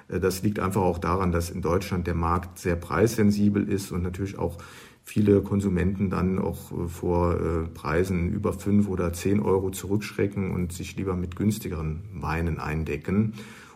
Äh, 0.08 0.20
das 0.20 0.44
liegt 0.44 0.60
einfach 0.60 0.82
auch 0.82 0.98
daran, 0.98 1.32
dass 1.32 1.50
in 1.50 1.62
Deutschland 1.62 2.08
der 2.08 2.16
Markt 2.16 2.60
sehr 2.60 2.76
preissensibel 2.76 3.68
ist 3.68 3.92
und 3.92 4.04
natürlich 4.04 4.38
auch 4.38 4.58
viele 5.04 5.42
Konsumenten 5.42 6.10
dann 6.10 6.40
auch 6.40 6.72
äh, 6.72 6.88
vor 6.88 7.36
äh, 7.36 7.68
Preisen 7.74 8.30
über 8.32 8.54
fünf 8.54 8.88
oder 8.88 9.14
zehn 9.14 9.40
Euro 9.40 9.70
zurückschrecken 9.70 10.52
und 10.52 10.74
sich 10.74 10.96
lieber 10.96 11.16
mit 11.16 11.36
günstigeren 11.36 12.04
Weinen 12.14 12.60
eindecken. 12.60 13.34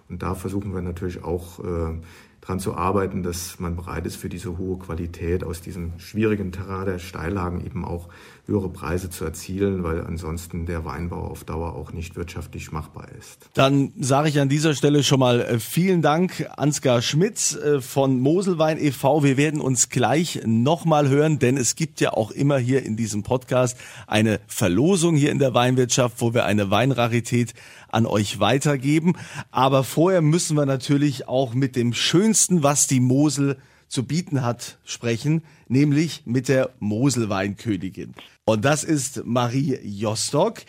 Und 0.09 0.23
da 0.23 0.33
versuchen 0.33 0.73
wir 0.73 0.81
natürlich 0.81 1.23
auch 1.23 1.59
daran 2.41 2.59
zu 2.59 2.73
arbeiten, 2.73 3.21
dass 3.21 3.59
man 3.59 3.75
bereit 3.75 4.07
ist, 4.07 4.15
für 4.15 4.27
diese 4.27 4.57
hohe 4.57 4.79
Qualität 4.79 5.43
aus 5.43 5.61
diesem 5.61 5.99
schwierigen 5.99 6.51
Terrain 6.51 6.87
der 6.87 6.97
Steillagen 6.97 7.63
eben 7.63 7.85
auch 7.85 8.09
höhere 8.49 8.69
Preise 8.69 9.09
zu 9.09 9.23
erzielen, 9.23 9.83
weil 9.83 10.01
ansonsten 10.01 10.65
der 10.65 10.83
Weinbau 10.83 11.27
auf 11.27 11.43
Dauer 11.43 11.75
auch 11.75 11.93
nicht 11.93 12.15
wirtschaftlich 12.15 12.71
machbar 12.71 13.07
ist. 13.17 13.49
Dann 13.53 13.93
sage 13.99 14.29
ich 14.29 14.39
an 14.39 14.49
dieser 14.49 14.73
Stelle 14.73 15.03
schon 15.03 15.19
mal 15.19 15.41
äh, 15.41 15.59
vielen 15.59 16.01
Dank, 16.01 16.49
Ansgar 16.57 17.01
Schmitz 17.01 17.55
äh, 17.55 17.79
von 17.79 18.19
Moselwein 18.19 18.77
e.V. 18.79 19.23
Wir 19.23 19.37
werden 19.37 19.61
uns 19.61 19.89
gleich 19.89 20.41
nochmal 20.45 21.07
hören, 21.07 21.39
denn 21.39 21.57
es 21.57 21.75
gibt 21.75 22.01
ja 22.01 22.13
auch 22.13 22.31
immer 22.31 22.57
hier 22.57 22.83
in 22.83 22.97
diesem 22.97 23.23
Podcast 23.23 23.77
eine 24.07 24.39
Verlosung 24.47 25.15
hier 25.15 25.31
in 25.31 25.39
der 25.39 25.53
Weinwirtschaft, 25.53 26.19
wo 26.19 26.33
wir 26.33 26.45
eine 26.45 26.71
Weinrarität 26.71 27.53
an 27.87 28.05
euch 28.05 28.39
weitergeben. 28.39 29.13
Aber 29.51 29.83
vorher 29.83 30.21
müssen 30.21 30.57
wir 30.57 30.65
natürlich 30.65 31.27
auch 31.27 31.53
mit 31.53 31.75
dem 31.75 31.93
Schönsten, 31.93 32.63
was 32.63 32.87
die 32.87 32.99
Mosel 32.99 33.57
zu 33.89 34.03
bieten 34.05 34.43
hat, 34.43 34.77
sprechen, 34.85 35.41
nämlich 35.67 36.21
mit 36.25 36.47
der 36.47 36.69
Moselweinkönigin. 36.79 38.13
Und 38.49 38.65
das 38.65 38.83
ist 38.83 39.25
Marie 39.25 39.77
Jostock. 39.83 40.61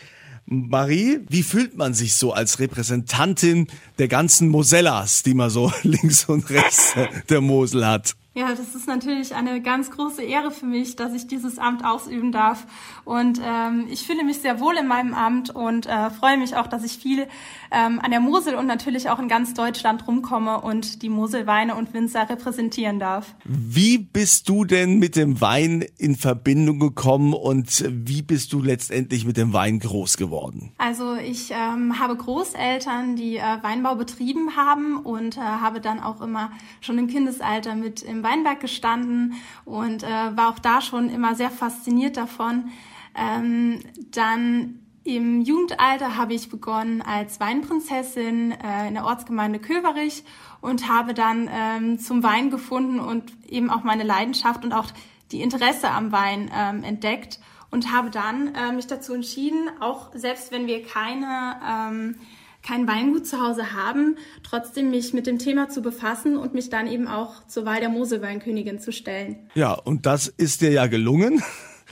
Marie, 0.45 1.19
wie 1.29 1.41
fühlt 1.41 1.77
man 1.77 1.95
sich 1.95 2.13
so 2.13 2.31
als 2.31 2.59
Repräsentantin 2.59 3.67
der 3.97 4.07
ganzen 4.07 4.49
Mosellas, 4.49 5.23
die 5.23 5.33
man 5.33 5.49
so 5.49 5.71
links 5.83 6.25
und 6.25 6.49
rechts 6.51 6.93
der 7.29 7.41
Mosel 7.41 7.87
hat? 7.87 8.15
Ja, 8.33 8.47
das 8.55 8.75
ist 8.75 8.87
natürlich 8.87 9.35
eine 9.35 9.61
ganz 9.61 9.91
große 9.91 10.23
Ehre 10.23 10.51
für 10.51 10.65
mich, 10.65 10.95
dass 10.95 11.13
ich 11.13 11.27
dieses 11.27 11.59
Amt 11.59 11.83
ausüben 11.83 12.31
darf. 12.31 12.65
Und 13.03 13.41
ähm, 13.43 13.87
ich 13.89 14.07
fühle 14.07 14.23
mich 14.23 14.37
sehr 14.37 14.61
wohl 14.61 14.77
in 14.77 14.87
meinem 14.87 15.13
Amt 15.13 15.49
und 15.49 15.85
äh, 15.85 16.09
freue 16.09 16.37
mich 16.37 16.55
auch, 16.55 16.67
dass 16.67 16.85
ich 16.85 16.93
viel 16.93 17.27
ähm, 17.71 17.99
an 17.99 18.09
der 18.09 18.21
Mosel 18.21 18.55
und 18.55 18.67
natürlich 18.67 19.09
auch 19.09 19.19
in 19.19 19.27
ganz 19.27 19.53
Deutschland 19.53 20.07
rumkomme 20.07 20.61
und 20.61 21.01
die 21.01 21.09
Moselweine 21.09 21.75
und 21.75 21.93
Winzer 21.93 22.29
repräsentieren 22.29 22.99
darf. 22.99 23.35
Wie 23.43 23.97
bist 23.97 24.47
du 24.47 24.63
denn 24.63 24.97
mit 24.97 25.17
dem 25.17 25.41
Wein 25.41 25.83
in 25.97 26.15
Verbindung 26.15 26.79
gekommen 26.79 27.33
und 27.33 27.83
wie 27.89 28.21
bist 28.21 28.53
du 28.53 28.61
letztendlich 28.61 29.25
mit 29.25 29.35
dem 29.35 29.51
Wein 29.51 29.79
groß 29.79 30.15
geworden? 30.15 30.71
Also 30.77 31.15
ich 31.15 31.51
ähm, 31.51 31.99
habe 31.99 32.15
Großeltern, 32.15 33.17
die 33.17 33.35
äh, 33.35 33.41
Weinbau 33.61 33.95
betrieben 33.95 34.55
haben 34.55 34.95
und 34.95 35.35
äh, 35.35 35.41
habe 35.41 35.81
dann 35.81 35.99
auch 35.99 36.21
immer 36.21 36.51
schon 36.79 36.97
im 36.97 37.07
Kindesalter 37.07 37.75
mit 37.75 38.01
im 38.03 38.20
Weinberg 38.23 38.59
gestanden 38.59 39.33
und 39.65 40.03
äh, 40.03 40.07
war 40.07 40.49
auch 40.49 40.59
da 40.59 40.81
schon 40.81 41.09
immer 41.09 41.35
sehr 41.35 41.51
fasziniert 41.51 42.17
davon. 42.17 42.71
Ähm, 43.15 43.79
dann 44.11 44.79
im 45.03 45.41
Jugendalter 45.41 46.15
habe 46.15 46.33
ich 46.33 46.49
begonnen 46.49 47.01
als 47.01 47.39
Weinprinzessin 47.39 48.51
äh, 48.51 48.87
in 48.87 48.93
der 48.93 49.05
Ortsgemeinde 49.05 49.59
Köverich 49.59 50.23
und 50.61 50.87
habe 50.87 51.13
dann 51.13 51.49
ähm, 51.51 51.99
zum 51.99 52.21
Wein 52.21 52.51
gefunden 52.51 52.99
und 52.99 53.31
eben 53.47 53.71
auch 53.71 53.83
meine 53.83 54.03
Leidenschaft 54.03 54.63
und 54.63 54.73
auch 54.73 54.87
die 55.31 55.41
Interesse 55.41 55.89
am 55.89 56.11
Wein 56.11 56.51
ähm, 56.55 56.83
entdeckt 56.83 57.39
und 57.71 57.91
habe 57.91 58.11
dann 58.11 58.53
äh, 58.53 58.71
mich 58.73 58.85
dazu 58.85 59.13
entschieden, 59.13 59.69
auch 59.79 60.11
selbst 60.13 60.51
wenn 60.51 60.67
wir 60.67 60.83
keine 60.83 61.55
ähm, 61.67 62.15
kein 62.63 62.87
Weingut 62.87 63.27
zu 63.27 63.41
Hause 63.41 63.73
haben, 63.73 64.17
trotzdem 64.43 64.89
mich 64.89 65.13
mit 65.13 65.27
dem 65.27 65.39
Thema 65.39 65.69
zu 65.69 65.81
befassen 65.81 66.37
und 66.37 66.53
mich 66.53 66.69
dann 66.69 66.87
eben 66.87 67.07
auch 67.07 67.45
zur 67.47 67.65
Wahl 67.65 67.79
der 67.79 67.89
Moselweinkönigin 67.89 68.79
zu 68.79 68.91
stellen. 68.91 69.49
Ja, 69.55 69.73
und 69.73 70.05
das 70.05 70.27
ist 70.27 70.61
dir 70.61 70.71
ja 70.71 70.87
gelungen. 70.87 71.41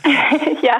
ja. 0.62 0.80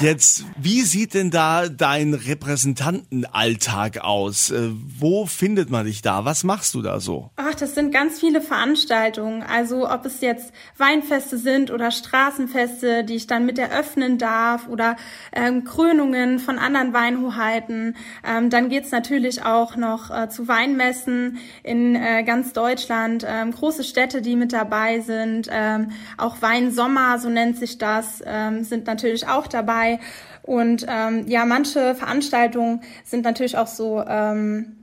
Jetzt, 0.00 0.44
wie 0.56 0.82
sieht 0.82 1.14
denn 1.14 1.30
da 1.30 1.68
dein 1.68 2.14
Repräsentantenalltag 2.14 3.98
aus? 3.98 4.50
Äh, 4.50 4.70
wo 4.70 5.26
findet 5.26 5.70
man 5.70 5.86
dich 5.86 6.02
da? 6.02 6.24
Was 6.24 6.44
machst 6.44 6.74
du 6.74 6.82
da 6.82 7.00
so? 7.00 7.30
Ach, 7.36 7.54
das 7.54 7.74
sind 7.74 7.92
ganz 7.92 8.20
viele 8.20 8.40
Veranstaltungen. 8.40 9.42
Also 9.42 9.88
ob 9.90 10.04
es 10.04 10.20
jetzt 10.20 10.52
Weinfeste 10.76 11.38
sind 11.38 11.70
oder 11.70 11.90
Straßenfeste, 11.90 13.04
die 13.04 13.16
ich 13.16 13.26
dann 13.26 13.46
mit 13.46 13.58
eröffnen 13.58 14.18
darf 14.18 14.68
oder 14.68 14.96
ähm, 15.32 15.64
Krönungen 15.64 16.38
von 16.38 16.58
anderen 16.58 16.92
Weinhoheiten. 16.92 17.96
Ähm, 18.26 18.50
dann 18.50 18.68
geht's 18.68 18.90
natürlich 18.90 19.42
auch 19.42 19.76
noch 19.76 20.10
äh, 20.10 20.28
zu 20.28 20.48
Weinmessen 20.48 21.38
in 21.62 21.96
äh, 21.96 22.22
ganz 22.24 22.52
Deutschland. 22.52 23.24
Ähm, 23.26 23.52
große 23.52 23.84
Städte, 23.84 24.22
die 24.22 24.36
mit 24.36 24.52
dabei 24.52 25.00
sind. 25.00 25.48
Ähm, 25.50 25.92
auch 26.16 26.40
Weinsommer, 26.42 27.18
so 27.18 27.28
nennt 27.28 27.56
sich 27.56 27.78
das 27.78 28.17
ähm, 28.26 28.64
sind 28.64 28.86
natürlich 28.86 29.26
auch 29.26 29.46
dabei. 29.46 30.00
Und 30.42 30.86
ähm, 30.88 31.26
ja, 31.28 31.44
manche 31.44 31.94
Veranstaltungen 31.94 32.80
sind 33.04 33.24
natürlich 33.24 33.56
auch 33.56 33.66
so 33.66 34.02
ähm, 34.06 34.76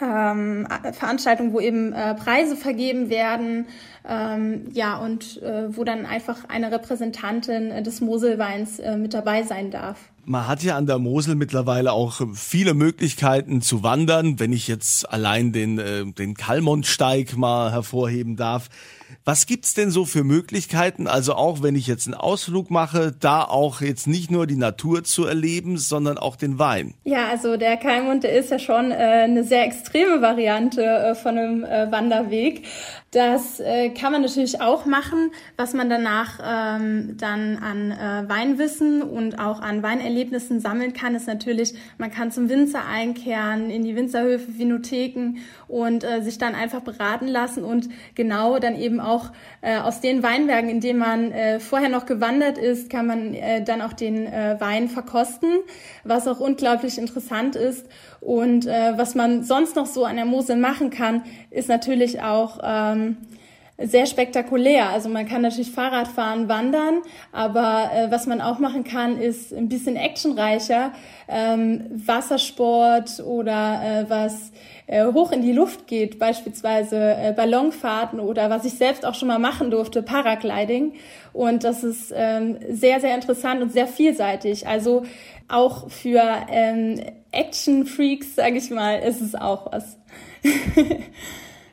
ähm, 0.00 0.66
Veranstaltungen, 0.92 1.52
wo 1.52 1.60
eben 1.60 1.92
äh, 1.92 2.14
Preise 2.14 2.56
vergeben 2.56 3.10
werden, 3.10 3.66
ähm, 4.06 4.66
ja, 4.72 4.98
und 4.98 5.42
äh, 5.42 5.76
wo 5.76 5.84
dann 5.84 6.04
einfach 6.04 6.48
eine 6.48 6.70
Repräsentantin 6.70 7.70
äh, 7.70 7.82
des 7.82 8.00
Moselweins 8.00 8.78
äh, 8.78 8.96
mit 8.96 9.14
dabei 9.14 9.42
sein 9.44 9.70
darf. 9.70 9.98
Man 10.26 10.46
hat 10.46 10.62
ja 10.62 10.76
an 10.76 10.86
der 10.86 10.98
Mosel 10.98 11.34
mittlerweile 11.34 11.92
auch 11.92 12.20
viele 12.34 12.74
Möglichkeiten 12.74 13.60
zu 13.60 13.82
wandern, 13.82 14.40
wenn 14.40 14.52
ich 14.52 14.68
jetzt 14.68 15.08
allein 15.10 15.52
den, 15.52 15.78
äh, 15.78 16.04
den 16.04 16.34
Kalmondsteig 16.34 17.36
mal 17.36 17.72
hervorheben 17.72 18.36
darf. 18.36 18.68
Was 19.24 19.46
gibt's 19.46 19.74
denn 19.74 19.90
so 19.90 20.04
für 20.04 20.24
Möglichkeiten? 20.24 21.06
Also 21.06 21.34
auch 21.34 21.62
wenn 21.62 21.76
ich 21.76 21.86
jetzt 21.86 22.06
einen 22.06 22.14
Ausflug 22.14 22.70
mache, 22.70 23.12
da 23.18 23.42
auch 23.42 23.80
jetzt 23.80 24.06
nicht 24.06 24.30
nur 24.30 24.46
die 24.46 24.56
Natur 24.56 25.04
zu 25.04 25.24
erleben, 25.24 25.78
sondern 25.78 26.18
auch 26.18 26.36
den 26.36 26.58
Wein. 26.58 26.94
Ja, 27.04 27.28
also 27.28 27.56
der 27.56 27.76
Kalmund, 27.76 28.24
der 28.24 28.32
ist 28.32 28.50
ja 28.50 28.58
schon 28.58 28.90
äh, 28.90 28.94
eine 28.94 29.44
sehr 29.44 29.64
extreme 29.64 30.20
Variante 30.20 30.82
äh, 30.82 31.14
von 31.14 31.38
einem 31.38 31.64
äh, 31.64 31.90
Wanderweg. 31.90 32.64
Das 33.14 33.60
äh, 33.60 33.90
kann 33.90 34.10
man 34.10 34.22
natürlich 34.22 34.60
auch 34.60 34.86
machen, 34.86 35.30
was 35.56 35.72
man 35.72 35.88
danach 35.88 36.40
ähm, 36.44 37.16
dann 37.16 37.58
an 37.58 37.92
äh, 37.92 38.28
Weinwissen 38.28 39.02
und 39.02 39.38
auch 39.38 39.60
an 39.60 39.84
Weinerlebnissen 39.84 40.58
sammeln 40.58 40.94
kann, 40.94 41.14
ist 41.14 41.28
natürlich, 41.28 41.74
man 41.96 42.10
kann 42.10 42.32
zum 42.32 42.48
Winzer 42.48 42.84
einkehren, 42.84 43.70
in 43.70 43.84
die 43.84 43.94
Winzerhöfe, 43.94 44.58
Vinotheken 44.58 45.36
und 45.68 46.02
äh, 46.02 46.22
sich 46.22 46.38
dann 46.38 46.56
einfach 46.56 46.80
beraten 46.80 47.28
lassen 47.28 47.62
und 47.62 47.88
genau 48.16 48.58
dann 48.58 48.74
eben 48.74 48.93
auch 49.00 49.30
äh, 49.60 49.78
aus 49.78 50.00
den 50.00 50.22
Weinbergen, 50.22 50.70
in 50.70 50.80
denen 50.80 50.98
man 50.98 51.32
äh, 51.32 51.60
vorher 51.60 51.88
noch 51.88 52.06
gewandert 52.06 52.58
ist, 52.58 52.90
kann 52.90 53.06
man 53.06 53.34
äh, 53.34 53.62
dann 53.62 53.82
auch 53.82 53.92
den 53.92 54.26
äh, 54.26 54.56
Wein 54.58 54.88
verkosten, 54.88 55.50
was 56.04 56.26
auch 56.28 56.40
unglaublich 56.40 56.98
interessant 56.98 57.56
ist. 57.56 57.86
Und 58.20 58.66
äh, 58.66 58.96
was 58.96 59.14
man 59.14 59.42
sonst 59.42 59.76
noch 59.76 59.86
so 59.86 60.04
an 60.04 60.16
der 60.16 60.24
Mosel 60.24 60.56
machen 60.56 60.90
kann, 60.90 61.24
ist 61.50 61.68
natürlich 61.68 62.22
auch 62.22 62.60
ähm, 62.62 63.16
sehr 63.86 64.06
spektakulär. 64.06 64.88
Also 64.90 65.08
man 65.08 65.26
kann 65.26 65.42
natürlich 65.42 65.70
Fahrrad 65.70 66.08
fahren, 66.08 66.48
wandern, 66.48 67.02
aber 67.32 67.90
äh, 67.94 68.10
was 68.10 68.26
man 68.26 68.40
auch 68.40 68.58
machen 68.58 68.84
kann, 68.84 69.18
ist 69.18 69.52
ein 69.52 69.68
bisschen 69.68 69.96
actionreicher. 69.96 70.92
Ähm, 71.28 71.84
Wassersport 71.90 73.20
oder 73.20 73.80
äh, 73.82 74.10
was 74.10 74.52
äh, 74.86 75.04
hoch 75.06 75.32
in 75.32 75.42
die 75.42 75.52
Luft 75.52 75.86
geht, 75.86 76.18
beispielsweise 76.18 76.96
äh, 76.96 77.32
Ballonfahrten 77.34 78.20
oder 78.20 78.50
was 78.50 78.64
ich 78.64 78.74
selbst 78.74 79.06
auch 79.06 79.14
schon 79.14 79.28
mal 79.28 79.38
machen 79.38 79.70
durfte, 79.70 80.02
Paragliding. 80.02 80.92
Und 81.32 81.64
das 81.64 81.84
ist 81.84 82.12
ähm, 82.14 82.58
sehr, 82.68 83.00
sehr 83.00 83.14
interessant 83.14 83.62
und 83.62 83.72
sehr 83.72 83.86
vielseitig. 83.86 84.66
Also 84.66 85.04
auch 85.48 85.90
für 85.90 86.22
ähm, 86.50 87.00
Action-Freaks, 87.32 88.36
sage 88.36 88.58
ich 88.58 88.70
mal, 88.70 88.98
ist 88.98 89.20
es 89.20 89.34
auch 89.34 89.72
was. 89.72 89.98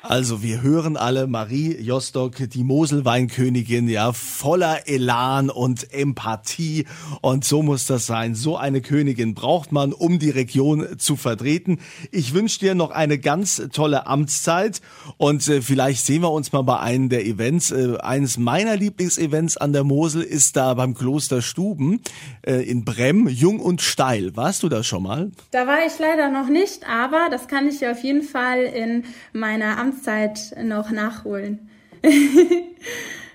Also 0.04 0.42
wir 0.42 0.64
hören 0.64 0.98
alle 0.98 1.28
Marie 1.28 1.78
Jostock, 1.80 2.34
die 2.50 2.64
Moselweinkönigin, 2.64 3.88
ja, 3.88 4.14
voller 4.14 4.88
Elan 4.88 5.52
und 5.52 5.94
Empathie. 5.94 6.86
Und 7.22 7.46
so 7.46 7.62
muss 7.62 7.86
das 7.86 8.08
sein. 8.08 8.34
So 8.34 8.58
eine 8.58 8.82
Königin 8.82 9.36
braucht 9.36 9.72
man, 9.72 9.94
um 9.94 10.18
die 10.18 10.32
Region 10.32 10.98
zu 10.98 11.16
vertreten. 11.16 11.78
Ich 12.10 12.34
wünsche 12.34 12.58
dir 12.58 12.74
noch 12.74 12.90
eine 12.90 13.20
ganz 13.20 13.62
tolle 13.72 14.08
Amtszeit 14.08 14.82
und 15.18 15.48
äh, 15.48 15.62
vielleicht 15.62 16.04
sehen 16.04 16.24
wir 16.24 16.32
uns 16.32 16.52
mal 16.52 16.64
bei 16.64 16.80
einem 16.80 17.10
der 17.10 17.24
Events. 17.24 17.70
Äh, 17.70 17.98
eines 18.02 18.40
meiner 18.40 18.78
Lieblingsevents 18.78 19.58
an 19.58 19.72
der 19.72 19.84
Mosel 19.84 20.24
ist 20.24 20.56
da 20.56 20.74
beim 20.74 20.96
Kloster 20.96 21.44
Stuben 21.44 22.02
äh, 22.42 22.68
in 22.68 22.86
Brem, 22.86 23.28
jung 23.28 23.60
und 23.60 23.82
steil. 23.82 24.36
Warst 24.36 24.64
du 24.64 24.70
da 24.70 24.84
schon 24.84 25.04
mal? 25.04 25.30
Da 25.52 25.68
war 25.68 25.86
ich 25.86 25.94
leider 26.00 26.32
noch 26.32 26.50
nicht, 26.50 26.90
aber 26.90 27.28
das 27.30 27.48
kann 27.48 27.68
ich 27.68 27.86
auf 27.86 28.04
jeden 28.04 28.24
Fall 28.24 28.64
in 28.64 29.04
meiner 29.32 29.78
Amtszeit 29.78 29.91
noch 30.64 30.92
nachholen. 30.92 31.70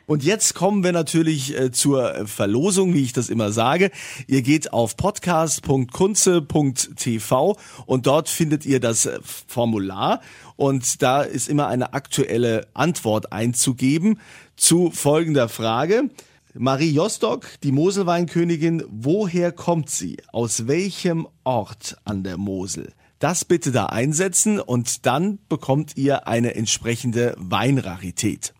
Und 0.06 0.22
jetzt 0.22 0.54
kommen 0.54 0.84
wir 0.84 0.92
natürlich 0.92 1.58
äh, 1.58 1.72
zur 1.72 2.28
Verlosung, 2.28 2.94
wie 2.94 3.02
ich 3.02 3.12
das 3.12 3.28
immer 3.28 3.50
sage. 3.50 3.90
Ihr 4.28 4.42
geht 4.42 4.72
auf 4.72 4.96
podcast.kunze.tv 4.96 7.56
und 7.86 8.06
dort 8.06 8.28
findet 8.28 8.64
ihr 8.64 8.78
das 8.78 9.06
äh, 9.06 9.18
Formular 9.48 10.20
und 10.54 11.02
da 11.02 11.22
ist 11.22 11.48
immer 11.48 11.66
eine 11.66 11.92
aktuelle 11.92 12.68
Antwort 12.72 13.32
einzugeben 13.32 14.20
zu 14.54 14.92
folgender 14.92 15.48
Frage. 15.48 16.08
Marie 16.54 16.92
Jostock, 16.92 17.48
die 17.64 17.72
Moselweinkönigin, 17.72 18.84
woher 18.88 19.50
kommt 19.50 19.90
sie? 19.90 20.18
Aus 20.32 20.68
welchem 20.68 21.26
Ort 21.42 21.96
an 22.04 22.22
der 22.22 22.38
Mosel? 22.38 22.92
Das 23.18 23.46
bitte 23.46 23.72
da 23.72 23.86
einsetzen 23.86 24.60
und 24.60 25.06
dann 25.06 25.38
bekommt 25.48 25.96
ihr 25.96 26.28
eine 26.28 26.54
entsprechende 26.54 27.34
Weinrarität. 27.38 28.52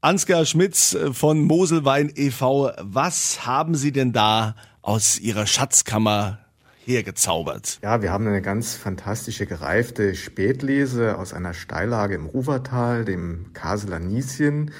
Ansgar 0.00 0.46
Schmitz 0.46 0.96
von 1.12 1.42
Moselwein 1.42 2.10
e.V., 2.14 2.70
was 2.80 3.44
haben 3.44 3.74
Sie 3.74 3.90
denn 3.90 4.12
da 4.12 4.54
aus 4.82 5.18
Ihrer 5.18 5.46
Schatzkammer 5.46 6.38
hergezaubert? 6.84 7.80
Ja, 7.82 8.02
wir 8.02 8.12
haben 8.12 8.26
eine 8.26 8.42
ganz 8.42 8.74
fantastische 8.74 9.46
gereifte 9.46 10.14
Spätlese 10.14 11.18
aus 11.18 11.32
einer 11.32 11.54
Steillage 11.54 12.14
im 12.14 12.26
Ruvertal, 12.26 13.04
dem 13.04 13.52
Kaseler 13.52 13.98
Nieschen. 13.98 14.70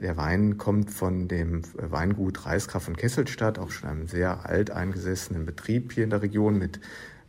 Der 0.00 0.16
Wein 0.16 0.58
kommt 0.58 0.90
von 0.90 1.28
dem 1.28 1.62
Weingut 1.74 2.44
Reisgraf 2.44 2.84
von 2.84 2.96
Kesselstadt, 2.96 3.58
auch 3.58 3.70
schon 3.70 3.88
einem 3.88 4.08
sehr 4.08 4.46
alteingesessenen 4.46 5.46
Betrieb 5.46 5.92
hier 5.92 6.04
in 6.04 6.10
der 6.10 6.22
Region 6.22 6.58
mit 6.58 6.80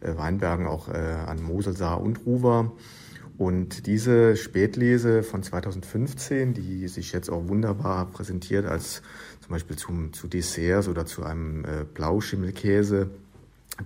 Weinbergen 0.05 0.67
auch 0.67 0.89
äh, 0.89 0.91
an 0.93 1.41
Mosel, 1.41 1.75
Saar 1.75 2.01
und 2.01 2.25
Ruwer. 2.25 2.71
Und 3.37 3.87
diese 3.87 4.35
Spätlese 4.35 5.23
von 5.23 5.41
2015, 5.41 6.53
die 6.53 6.87
sich 6.87 7.11
jetzt 7.13 7.29
auch 7.29 7.47
wunderbar 7.47 8.05
präsentiert 8.11 8.65
als 8.65 9.01
zum 9.41 9.51
Beispiel 9.51 9.75
zum, 9.75 10.13
zu 10.13 10.27
Desserts 10.27 10.87
oder 10.87 11.05
zu 11.05 11.23
einem 11.23 11.65
äh, 11.65 11.83
Blauschimmelkäse, 11.93 13.09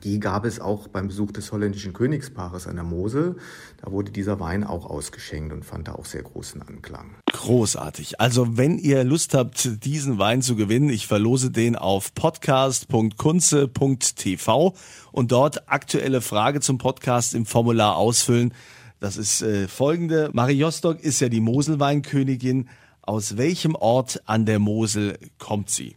die 0.03 0.20
gab 0.20 0.44
es 0.46 0.60
auch 0.60 0.89
beim 0.89 1.08
Besuch 1.08 1.32
des 1.32 1.51
holländischen 1.51 1.94
Königspaares 1.94 2.67
an 2.67 2.75
der 2.75 2.84
Mosel. 2.84 3.38
Da 3.82 3.91
wurde 3.91 4.12
dieser 4.12 4.39
Wein 4.39 4.63
auch 4.63 4.86
ausgeschenkt 4.86 5.51
und 5.53 5.65
fand 5.65 5.88
da 5.88 5.94
auch 5.94 6.06
sehr 6.06 6.22
großen 6.24 6.62
Anklang. 6.62 7.15
Großartig. 7.32 8.20
Also 8.20 8.58
wenn 8.58 8.77
ihr 8.77 9.03
Lust 9.03 9.34
habt, 9.34 9.84
diesen 9.86 10.20
Wein 10.20 10.41
zu 10.41 10.56
gewinnen, 10.56 10.89
ich 10.89 11.08
verlose 11.08 11.51
den 11.51 11.77
auf 11.77 12.13
podcast.kunze.tv 12.13 14.75
und 15.12 15.32
dort 15.32 15.70
aktuelle 15.70 16.22
Frage 16.22 16.60
zum 16.60 16.77
Podcast 16.77 17.34
im 17.34 17.46
Formular 17.46 17.96
ausfüllen. 17.96 18.53
Das 19.00 19.15
ist 19.15 19.41
äh, 19.41 19.67
folgende. 19.67 20.29
Marie 20.34 20.60
Jostock 20.60 21.00
ist 21.00 21.22
ja 21.22 21.29
die 21.29 21.41
Moselweinkönigin. 21.41 22.67
Aus 23.03 23.38
welchem 23.38 23.75
Ort 23.75 24.22
an 24.25 24.46
der 24.46 24.59
Mosel 24.59 25.18
kommt 25.38 25.70
sie? 25.70 25.96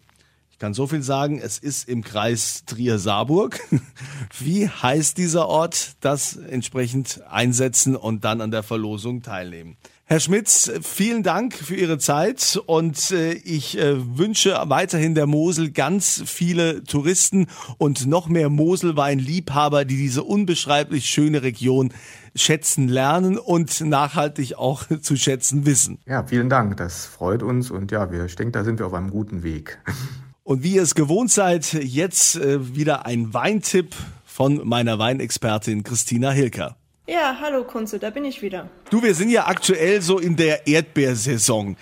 Kann 0.60 0.74
so 0.74 0.86
viel 0.86 1.02
sagen, 1.02 1.40
es 1.42 1.58
ist 1.58 1.88
im 1.88 2.04
Kreis 2.04 2.64
Trier-Saarburg. 2.66 3.58
Wie 4.38 4.68
heißt 4.68 5.16
dieser 5.16 5.48
Ort? 5.48 5.96
Das 6.00 6.36
entsprechend 6.36 7.22
einsetzen 7.28 7.96
und 7.96 8.24
dann 8.24 8.42
an 8.42 8.50
der 8.50 8.62
Verlosung 8.62 9.22
teilnehmen. 9.22 9.78
Herr 10.04 10.20
Schmitz, 10.20 10.70
vielen 10.82 11.22
Dank 11.22 11.54
für 11.54 11.76
Ihre 11.76 11.96
Zeit 11.96 12.60
und 12.66 13.10
äh, 13.12 13.32
ich 13.32 13.78
äh, 13.78 14.18
wünsche 14.18 14.60
weiterhin 14.66 15.14
der 15.14 15.26
Mosel 15.26 15.70
ganz 15.70 16.22
viele 16.26 16.84
Touristen 16.84 17.46
und 17.78 18.06
noch 18.06 18.28
mehr 18.28 18.50
Moselweinliebhaber, 18.50 19.84
die 19.84 19.96
diese 19.96 20.24
unbeschreiblich 20.24 21.06
schöne 21.06 21.42
Region 21.42 21.94
schätzen 22.34 22.88
lernen 22.88 23.38
und 23.38 23.80
nachhaltig 23.80 24.56
auch 24.58 24.84
zu 25.00 25.16
schätzen 25.16 25.64
wissen. 25.64 26.00
Ja, 26.06 26.24
vielen 26.24 26.50
Dank. 26.50 26.76
Das 26.76 27.06
freut 27.06 27.42
uns 27.42 27.70
und 27.70 27.92
ja, 27.92 28.12
wir, 28.12 28.26
ich 28.26 28.36
denke, 28.36 28.52
da 28.52 28.64
sind 28.64 28.78
wir 28.78 28.86
auf 28.86 28.94
einem 28.94 29.10
guten 29.10 29.42
Weg. 29.42 29.78
Und 30.50 30.64
wie 30.64 30.74
ihr 30.74 30.82
es 30.82 30.96
gewohnt 30.96 31.30
seid, 31.30 31.74
jetzt 31.74 32.34
äh, 32.34 32.74
wieder 32.74 33.06
ein 33.06 33.32
Weintipp 33.32 33.94
von 34.24 34.66
meiner 34.66 34.98
Weinexpertin 34.98 35.84
Christina 35.84 36.32
Hilker. 36.32 36.74
Ja, 37.06 37.36
hallo 37.40 37.62
Kunze, 37.62 38.00
da 38.00 38.10
bin 38.10 38.24
ich 38.24 38.42
wieder. 38.42 38.68
Du, 38.90 39.00
wir 39.00 39.14
sind 39.14 39.30
ja 39.30 39.46
aktuell 39.46 40.02
so 40.02 40.18
in 40.18 40.34
der 40.34 40.66
Erdbeersaison. 40.66 41.76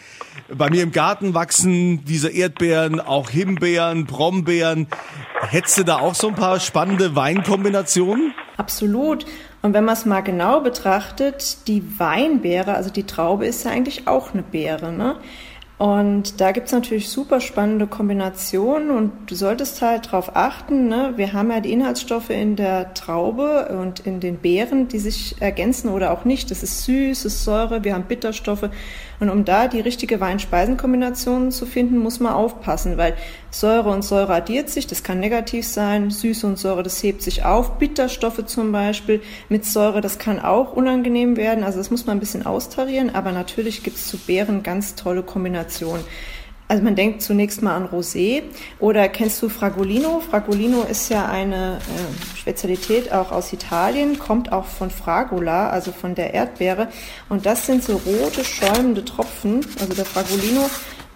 Bei 0.54 0.68
mir 0.68 0.82
im 0.82 0.92
Garten 0.92 1.32
wachsen 1.32 2.04
diese 2.04 2.28
Erdbeeren, 2.28 3.00
auch 3.00 3.30
Himbeeren, 3.30 4.04
Brombeeren. 4.04 4.86
Hättest 5.48 5.78
du 5.78 5.84
da 5.84 6.00
auch 6.00 6.14
so 6.14 6.28
ein 6.28 6.34
paar 6.34 6.60
spannende 6.60 7.16
Weinkombinationen? 7.16 8.34
Absolut. 8.58 9.24
Und 9.62 9.72
wenn 9.72 9.86
man 9.86 9.94
es 9.94 10.04
mal 10.04 10.20
genau 10.20 10.60
betrachtet, 10.60 11.66
die 11.68 11.98
Weinbeere, 11.98 12.74
also 12.74 12.90
die 12.90 13.04
Traube 13.04 13.46
ist 13.46 13.64
ja 13.64 13.70
eigentlich 13.70 14.06
auch 14.06 14.34
eine 14.34 14.42
Beere. 14.42 14.92
Ne? 14.92 15.16
Und 15.78 16.40
da 16.40 16.50
gibt's 16.50 16.72
natürlich 16.72 17.08
super 17.08 17.40
spannende 17.40 17.86
Kombinationen 17.86 18.90
und 18.90 19.12
du 19.30 19.36
solltest 19.36 19.80
halt 19.80 20.06
darauf 20.06 20.34
achten, 20.34 20.88
ne? 20.88 21.12
wir 21.14 21.32
haben 21.32 21.52
ja 21.52 21.60
die 21.60 21.72
Inhaltsstoffe 21.72 22.30
in 22.30 22.56
der 22.56 22.94
Traube 22.94 23.68
und 23.80 24.00
in 24.00 24.18
den 24.18 24.38
Beeren, 24.38 24.88
die 24.88 24.98
sich 24.98 25.36
ergänzen 25.38 25.90
oder 25.90 26.10
auch 26.10 26.24
nicht. 26.24 26.50
Das 26.50 26.64
ist 26.64 26.82
süß, 26.82 27.22
das 27.22 27.32
ist 27.32 27.44
Säure, 27.44 27.84
wir 27.84 27.94
haben 27.94 28.04
Bitterstoffe. 28.08 28.68
Und 29.20 29.30
um 29.30 29.44
da 29.44 29.66
die 29.66 29.80
richtige 29.80 30.20
Wein-Speisen-Kombination 30.20 31.50
zu 31.50 31.66
finden, 31.66 31.98
muss 31.98 32.20
man 32.20 32.32
aufpassen, 32.32 32.96
weil 32.96 33.14
Säure 33.50 33.90
und 33.90 34.02
Säure 34.02 34.34
addiert 34.34 34.70
sich, 34.70 34.86
das 34.86 35.02
kann 35.02 35.18
negativ 35.18 35.66
sein, 35.66 36.10
Süße 36.10 36.46
und 36.46 36.58
Säure, 36.58 36.82
das 36.82 37.02
hebt 37.02 37.22
sich 37.22 37.44
auf, 37.44 37.78
Bitterstoffe 37.78 38.46
zum 38.46 38.70
Beispiel 38.70 39.20
mit 39.48 39.64
Säure, 39.64 40.00
das 40.00 40.18
kann 40.18 40.38
auch 40.38 40.72
unangenehm 40.72 41.36
werden, 41.36 41.64
also 41.64 41.78
das 41.78 41.90
muss 41.90 42.06
man 42.06 42.18
ein 42.18 42.20
bisschen 42.20 42.46
austarieren, 42.46 43.14
aber 43.14 43.32
natürlich 43.32 43.82
gibt 43.82 43.96
es 43.96 44.06
zu 44.06 44.18
Beeren 44.18 44.62
ganz 44.62 44.94
tolle 44.94 45.22
Kombinationen. 45.22 46.04
Also 46.68 46.82
man 46.82 46.94
denkt 46.94 47.22
zunächst 47.22 47.62
mal 47.62 47.74
an 47.74 47.88
Rosé 47.88 48.42
oder 48.78 49.08
kennst 49.08 49.40
du 49.40 49.48
Fragolino? 49.48 50.20
Fragolino 50.20 50.82
ist 50.82 51.08
ja 51.08 51.26
eine 51.26 51.78
äh, 51.78 52.36
Spezialität 52.36 53.10
auch 53.10 53.32
aus 53.32 53.54
Italien, 53.54 54.18
kommt 54.18 54.52
auch 54.52 54.66
von 54.66 54.90
Fragola, 54.90 55.70
also 55.70 55.92
von 55.92 56.14
der 56.14 56.34
Erdbeere 56.34 56.88
und 57.30 57.46
das 57.46 57.64
sind 57.64 57.82
so 57.82 57.94
rote 57.94 58.44
schäumende 58.44 59.02
Tropfen, 59.02 59.64
also 59.80 59.94
der 59.94 60.04
Fragolino 60.04 60.68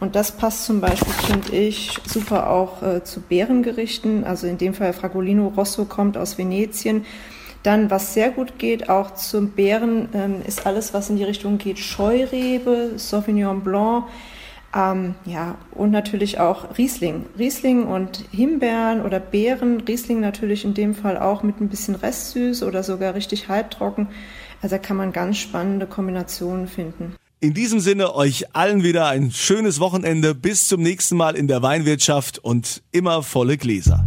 und 0.02 0.16
das 0.16 0.32
passt 0.32 0.64
zum 0.64 0.80
Beispiel, 0.80 1.12
finde 1.12 1.52
ich, 1.52 1.96
super 2.08 2.50
auch 2.50 2.82
äh, 2.82 3.04
zu 3.04 3.20
Beerengerichten. 3.20 4.24
Also 4.24 4.48
in 4.48 4.58
dem 4.58 4.74
Fall 4.74 4.92
Fragolino 4.92 5.46
Rosso 5.56 5.84
kommt 5.84 6.16
aus 6.16 6.38
Venetien. 6.38 7.06
Dann, 7.62 7.88
was 7.88 8.12
sehr 8.12 8.30
gut 8.30 8.58
geht, 8.58 8.88
auch 8.88 9.14
zum 9.14 9.50
Beeren, 9.50 10.08
ähm, 10.12 10.42
ist 10.44 10.66
alles, 10.66 10.92
was 10.92 11.08
in 11.08 11.18
die 11.18 11.22
Richtung 11.22 11.58
geht. 11.58 11.78
Scheurebe, 11.78 12.94
Sauvignon 12.96 13.62
Blanc, 13.62 14.06
ähm, 14.74 15.14
ja, 15.26 15.56
und 15.72 15.90
natürlich 15.90 16.40
auch 16.40 16.78
Riesling. 16.78 17.26
Riesling 17.38 17.84
und 17.84 18.24
Himbeeren 18.30 19.02
oder 19.02 19.20
Beeren. 19.20 19.80
Riesling 19.80 20.20
natürlich 20.20 20.64
in 20.64 20.74
dem 20.74 20.94
Fall 20.94 21.18
auch 21.18 21.42
mit 21.42 21.60
ein 21.60 21.68
bisschen 21.68 21.94
Restsüß 21.94 22.62
oder 22.62 22.82
sogar 22.82 23.14
richtig 23.14 23.48
halbtrocken. 23.48 24.08
Also 24.62 24.76
da 24.76 24.78
kann 24.82 24.96
man 24.96 25.12
ganz 25.12 25.38
spannende 25.38 25.86
Kombinationen 25.86 26.68
finden. 26.68 27.14
In 27.40 27.54
diesem 27.54 27.80
Sinne 27.80 28.14
euch 28.14 28.54
allen 28.54 28.84
wieder 28.84 29.08
ein 29.08 29.32
schönes 29.32 29.80
Wochenende. 29.80 30.34
Bis 30.34 30.68
zum 30.68 30.80
nächsten 30.80 31.16
Mal 31.16 31.34
in 31.34 31.48
der 31.48 31.60
Weinwirtschaft 31.60 32.38
und 32.38 32.82
immer 32.92 33.22
volle 33.22 33.58
Gläser. 33.58 34.06